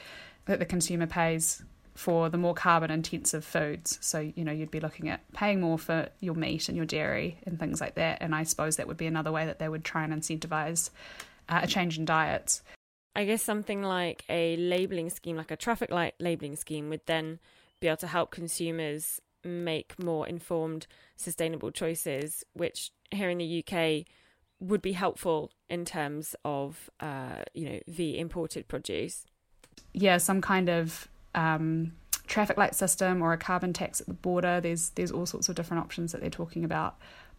that 0.46 0.60
the 0.60 0.66
consumer 0.66 1.08
pays 1.08 1.64
for 1.96 2.30
the 2.30 2.38
more 2.38 2.54
carbon 2.54 2.90
intensive 2.90 3.46
foods. 3.46 4.00
So, 4.02 4.20
you 4.20 4.44
know, 4.44 4.52
you'd 4.52 4.72
be 4.72 4.80
looking 4.80 5.10
at 5.10 5.22
paying 5.34 5.62
more 5.62 5.78
for 5.78 6.10
your 6.20 6.34
meat 6.34 6.68
and 6.68 6.76
your 6.76 6.86
dairy 6.86 7.40
and 7.46 7.60
things 7.60 7.80
like 7.80 7.96
that. 7.96 8.20
And 8.22 8.34
I 8.34 8.44
suppose 8.44 8.78
that 8.78 8.88
would 8.88 8.98
be 8.98 9.06
another 9.06 9.32
way 9.32 9.46
that 9.46 9.60
they 9.60 9.70
would 9.70 9.84
try 9.84 10.04
and 10.04 10.14
incentivize 10.14 10.90
uh, 11.50 11.62
a 11.64 11.68
change 11.68 11.98
in 11.98 12.06
diets. 12.06 12.62
I 13.16 13.26
guess 13.26 13.44
something 13.44 13.84
like 13.84 14.24
a 14.28 14.58
labeling 14.58 15.12
scheme, 15.12 15.38
like 15.38 15.52
a 15.52 15.56
traffic 15.56 15.92
light 15.92 16.16
labeling 16.20 16.56
scheme, 16.56 16.90
would 16.90 17.06
then 17.06 17.40
be 17.80 17.88
able 17.88 17.98
to 17.98 18.08
help 18.08 18.32
consumers 18.32 19.22
make 19.44 20.02
more 20.02 20.28
informed, 20.28 20.88
sustainable 21.16 21.70
choices, 21.70 22.44
which 22.54 22.92
here 23.12 23.30
in 23.30 23.38
the 23.38 23.64
UK 23.64 24.06
would 24.60 24.82
be 24.82 24.94
helpful 24.94 25.52
in 25.70 25.86
terms 25.86 26.36
of, 26.44 26.90
uh, 27.00 27.44
you 27.54 27.70
know, 27.70 27.80
the 27.88 28.18
imported 28.18 28.68
produce? 28.68 29.26
Yeah, 29.94 30.18
some 30.18 30.42
kind 30.42 30.70
of 30.70 31.08
um, 31.36 31.94
traffic 32.28 32.58
light 32.58 32.76
system 32.76 33.22
or 33.22 33.34
a 33.34 33.38
carbon 33.38 33.74
tax 33.74 34.02
at 34.02 34.08
the 34.08 34.14
border. 34.14 34.62
There's 34.62 34.90
there's 34.92 35.12
all 35.12 35.26
sorts 35.26 35.50
of 35.50 35.56
different 35.56 35.84
options 35.84 36.12
that 36.12 36.22
they're 36.22 36.30
talking 36.30 36.64
about, 36.64 36.98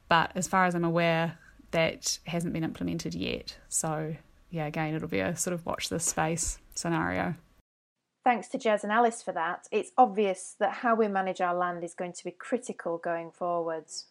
but 0.09 0.31
as 0.35 0.47
far 0.47 0.67
as 0.67 0.75
I'm 0.75 0.85
aware, 0.85 1.39
that 1.71 2.19
hasn't 2.27 2.53
been 2.53 2.65
implemented 2.65 3.15
yet. 3.15 3.57
So 3.69 4.17
yeah, 4.51 4.67
again, 4.67 4.95
it'll 4.95 5.09
be 5.09 5.21
a 5.21 5.37
sort 5.37 5.55
of 5.55 5.67
watch 5.67 5.89
this 5.89 6.05
space 6.05 6.59
scenario. 6.75 7.35
Thanks 8.25 8.49
to 8.49 8.59
Jez 8.59 8.83
and 8.85 8.93
Alice 8.93 9.23
for 9.23 9.33
that. 9.33 9.67
It's 9.71 9.91
obvious 9.99 10.57
that 10.59 10.73
how 10.73 10.95
we 10.95 11.09
manage 11.09 11.43
our 11.43 11.55
land 11.55 11.85
is 11.85 11.93
going 11.93 12.15
to 12.15 12.25
be 12.25 12.31
critical 12.31 12.97
going 12.97 13.31
forwards. 13.31 14.07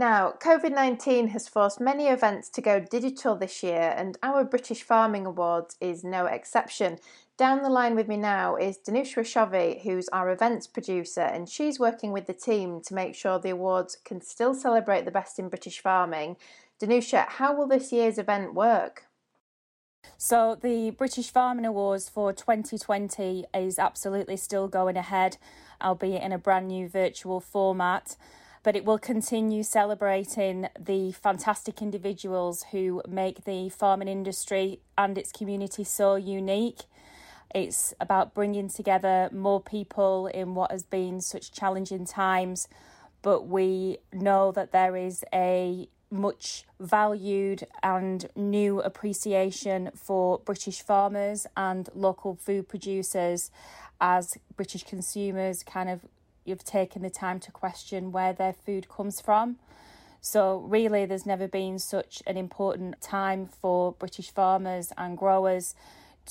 Now, 0.00 0.32
COVID 0.42 0.72
19 0.72 1.28
has 1.28 1.46
forced 1.46 1.78
many 1.78 2.06
events 2.06 2.48
to 2.54 2.62
go 2.62 2.80
digital 2.80 3.36
this 3.36 3.62
year, 3.62 3.92
and 3.94 4.16
our 4.22 4.44
British 4.44 4.82
Farming 4.82 5.26
Awards 5.26 5.76
is 5.78 6.02
no 6.02 6.24
exception. 6.24 6.96
Down 7.36 7.62
the 7.62 7.68
line 7.68 7.94
with 7.94 8.08
me 8.08 8.16
now 8.16 8.56
is 8.56 8.78
Danusha 8.78 9.16
Rashovi, 9.18 9.82
who's 9.82 10.08
our 10.08 10.30
events 10.30 10.66
producer, 10.66 11.20
and 11.20 11.50
she's 11.50 11.78
working 11.78 12.12
with 12.12 12.26
the 12.26 12.32
team 12.32 12.80
to 12.86 12.94
make 12.94 13.14
sure 13.14 13.38
the 13.38 13.50
awards 13.50 13.98
can 14.02 14.22
still 14.22 14.54
celebrate 14.54 15.04
the 15.04 15.10
best 15.10 15.38
in 15.38 15.50
British 15.50 15.80
farming. 15.80 16.38
Danusha, 16.80 17.28
how 17.28 17.54
will 17.54 17.68
this 17.68 17.92
year's 17.92 18.16
event 18.16 18.54
work? 18.54 19.04
So 20.16 20.56
the 20.58 20.92
British 20.92 21.30
Farming 21.30 21.66
Awards 21.66 22.08
for 22.08 22.32
2020 22.32 23.44
is 23.52 23.78
absolutely 23.78 24.38
still 24.38 24.66
going 24.66 24.96
ahead, 24.96 25.36
albeit 25.82 26.22
in 26.22 26.32
a 26.32 26.38
brand 26.38 26.68
new 26.68 26.88
virtual 26.88 27.38
format. 27.38 28.16
But 28.62 28.76
it 28.76 28.84
will 28.84 28.98
continue 28.98 29.62
celebrating 29.62 30.68
the 30.78 31.12
fantastic 31.12 31.80
individuals 31.80 32.66
who 32.72 33.02
make 33.08 33.44
the 33.44 33.70
farming 33.70 34.08
industry 34.08 34.80
and 34.98 35.16
its 35.16 35.32
community 35.32 35.84
so 35.84 36.16
unique. 36.16 36.82
It's 37.54 37.94
about 37.98 38.34
bringing 38.34 38.68
together 38.68 39.30
more 39.32 39.60
people 39.62 40.26
in 40.26 40.54
what 40.54 40.70
has 40.70 40.82
been 40.82 41.20
such 41.20 41.52
challenging 41.52 42.04
times, 42.04 42.68
but 43.22 43.46
we 43.46 43.98
know 44.12 44.52
that 44.52 44.72
there 44.72 44.96
is 44.96 45.24
a 45.32 45.88
much 46.10 46.64
valued 46.78 47.66
and 47.82 48.28
new 48.34 48.80
appreciation 48.80 49.90
for 49.94 50.38
British 50.38 50.82
farmers 50.82 51.46
and 51.56 51.88
local 51.94 52.34
food 52.34 52.68
producers 52.68 53.50
as 54.00 54.36
British 54.56 54.82
consumers 54.82 55.62
kind 55.62 55.88
of 55.88 56.00
have 56.46 56.64
taken 56.64 57.02
the 57.02 57.10
time 57.10 57.38
to 57.40 57.52
question 57.52 58.12
where 58.12 58.32
their 58.32 58.52
food 58.52 58.88
comes 58.88 59.20
from. 59.20 59.58
So, 60.20 60.58
really, 60.58 61.06
there's 61.06 61.24
never 61.24 61.48
been 61.48 61.78
such 61.78 62.22
an 62.26 62.36
important 62.36 63.00
time 63.00 63.46
for 63.46 63.92
British 63.92 64.30
farmers 64.30 64.92
and 64.98 65.16
growers 65.16 65.74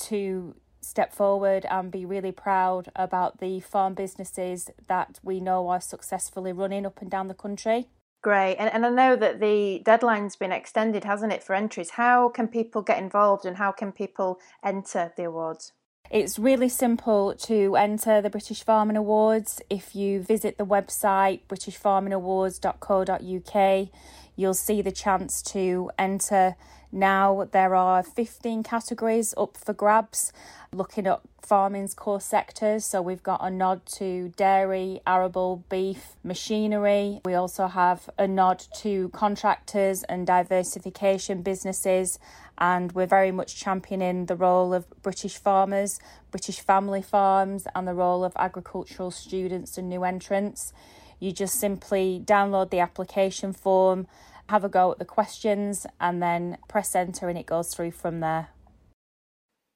to 0.08 0.56
step 0.82 1.14
forward 1.14 1.66
and 1.70 1.92
be 1.92 2.06
really 2.06 2.32
proud 2.32 2.90
about 2.96 3.40
the 3.40 3.60
farm 3.60 3.94
businesses 3.94 4.70
that 4.88 5.20
we 5.24 5.40
know 5.40 5.68
are 5.70 5.82
successfully 5.82 6.54
running 6.54 6.86
up 6.86 7.02
and 7.02 7.12
down 7.12 7.28
the 7.28 7.34
country. 7.34 7.88
Great. 8.22 8.58
And, 8.58 8.72
and 8.74 8.86
I 8.86 8.90
know 8.90 9.16
that 9.16 9.40
the 9.40 9.82
deadline's 9.86 10.36
been 10.36 10.52
extended, 10.52 11.06
hasn't 11.06 11.32
it, 11.32 11.44
for 11.44 11.54
entries? 11.54 11.92
How 11.92 12.30
can 12.30 12.48
people 12.48 12.82
get 12.82 12.98
involved 12.98 13.46
and 13.46 13.58
how 13.58 13.72
can 13.72 13.92
people 13.92 14.40
enter 14.64 15.14
the 15.16 15.24
awards? 15.24 15.72
It's 16.10 16.40
really 16.40 16.70
simple 16.70 17.36
to 17.36 17.76
enter 17.76 18.20
the 18.20 18.32
British 18.32 18.64
Farming 18.64 18.98
Awards. 18.98 19.62
If 19.70 19.96
you 19.96 20.24
visit 20.24 20.58
the 20.58 20.66
website 20.66 21.42
britishfarmingawards.co.uk, 21.48 23.90
you'll 24.36 24.54
see 24.56 24.82
the 24.82 24.92
chance 24.92 25.44
to 25.44 25.92
enter 26.00 26.56
now. 26.92 27.48
There 27.52 27.76
are 27.76 28.02
15 28.02 28.64
categories 28.64 29.36
up 29.38 29.56
for 29.56 29.74
grabs 29.74 30.34
looking 30.72 31.06
at 31.06 31.22
farming's 31.42 31.94
core 31.94 32.22
sectors. 32.22 32.86
So 32.86 33.04
we've 33.04 33.22
got 33.22 33.42
a 33.44 33.52
nod 33.52 33.86
to 33.98 34.30
dairy, 34.30 35.02
arable, 35.06 35.64
beef, 35.70 36.16
machinery. 36.24 37.22
We 37.24 37.36
also 37.36 37.68
have 37.68 38.10
a 38.18 38.28
nod 38.28 38.66
to 38.78 39.10
contractors 39.10 40.02
and 40.04 40.26
diversification 40.26 41.44
businesses. 41.44 42.18
And 42.60 42.92
we're 42.92 43.08
very 43.08 43.32
much 43.32 43.56
championing 43.56 44.26
the 44.26 44.36
role 44.36 44.74
of 44.74 44.90
British 45.02 45.38
farmers, 45.38 45.98
British 46.30 46.60
family 46.60 47.02
farms, 47.02 47.66
and 47.74 47.88
the 47.88 47.94
role 47.94 48.26
of 48.26 48.34
agricultural 48.36 49.12
students 49.12 49.78
and 49.78 49.88
new 49.88 50.04
entrants. 50.04 50.74
You 51.20 51.32
just 51.32 51.58
simply 51.58 52.22
download 52.24 52.70
the 52.70 52.80
application 52.80 53.54
form, 53.54 54.08
have 54.50 54.66
a 54.66 54.70
go 54.70 54.92
at 54.92 55.00
the 55.00 55.06
questions, 55.06 55.86
and 56.02 56.22
then 56.22 56.58
press 56.68 56.96
enter, 56.96 57.30
and 57.30 57.38
it 57.38 57.46
goes 57.46 57.74
through 57.74 57.92
from 57.92 58.20
there. 58.20 58.50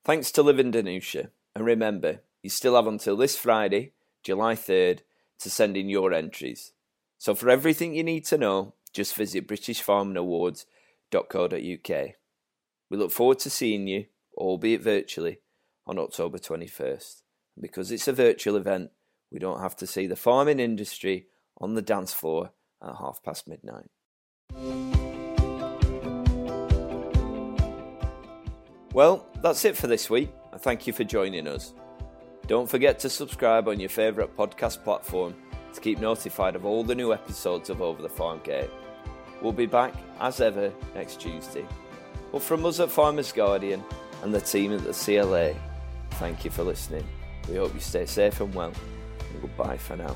Thanks 0.04 0.30
to 0.34 0.43
Liv 0.43 0.60
and 0.60 0.74
Danusha, 0.74 1.30
and 1.56 1.65
remember, 1.65 2.19
you 2.41 2.50
still 2.50 2.76
have 2.76 2.88
until 2.88 3.15
this 3.15 3.38
Friday, 3.38 3.93
July 4.24 4.56
3rd, 4.56 5.00
to 5.39 5.50
send 5.50 5.78
in 5.78 5.88
your 5.88 6.12
entries. 6.12 6.74
So 7.17 7.34
for 7.34 7.50
everything 7.50 7.93
you 7.93 8.04
need 8.04 8.26
to 8.26 8.38
know, 8.38 8.74
just 8.91 9.15
visit 9.15 9.48
britishfarmingawards.co.uk. 9.48 12.15
We 12.93 12.99
look 12.99 13.12
forward 13.12 13.39
to 13.39 13.49
seeing 13.49 13.88
you, 13.88 14.06
albeit 14.38 14.84
virtually, 14.84 15.39
on 15.88 15.97
October 15.97 16.38
21st. 16.38 17.23
And 17.56 17.63
because 17.63 17.91
it's 17.91 18.08
a 18.08 18.13
virtual 18.13 18.56
event, 18.56 18.91
we 19.32 19.39
don't 19.39 19.62
have 19.62 19.75
to 19.77 19.88
see 19.88 20.06
the 20.06 20.15
farming 20.15 20.60
industry 20.60 21.25
on 21.58 21.73
the 21.73 21.82
dance 21.82 22.13
floor 22.13 22.51
at 22.84 22.97
half 22.97 23.23
past 23.23 23.47
midnight. 23.47 23.89
Well, 28.93 29.27
that's 29.41 29.65
it 29.65 29.75
for 29.75 29.88
this 29.88 30.08
week, 30.08 30.29
and 30.51 30.62
thank 30.62 30.86
you 30.86 30.93
for 30.93 31.03
joining 31.03 31.47
us. 31.47 31.73
Don't 32.45 32.69
forget 32.69 32.99
to 32.99 33.10
subscribe 33.10 33.67
on 33.67 33.79
your 33.79 33.89
favourite 33.89 34.38
podcast 34.38 34.84
platform 34.84 35.34
to 35.73 35.82
keep 35.82 35.97
notified 35.97 36.56
of 36.56 36.63
all 36.63 36.84
the 36.84 36.93
new 36.93 37.12
episodes 37.12 37.71
of 37.71 37.82
Over 37.82 38.03
the 38.03 38.08
Farm 38.08 38.39
Gate. 38.43 38.69
We'll 39.41 39.51
be 39.51 39.65
back, 39.65 39.95
as 40.19 40.41
ever, 40.41 40.71
next 40.93 41.19
Tuesday. 41.19 41.65
But 42.34 42.41
from 42.41 42.65
us 42.65 42.80
at 42.80 42.89
Farmers 42.89 43.32
Guardian 43.32 43.84
and 44.24 44.34
the 44.34 44.41
team 44.41 44.74
at 44.74 44.84
the 44.84 44.91
CLA, 44.91 45.54
thank 46.13 46.43
you 46.43 46.50
for 46.50 46.63
listening. 46.63 47.08
We 47.48 47.58
hope 47.58 47.76
you 47.76 47.80
stay 47.80 48.08
safe 48.08 48.41
and 48.41 48.52
well, 48.56 48.74
and 49.32 49.41
goodbye 49.41 49.78
for 49.78 49.96
now. 49.96 50.15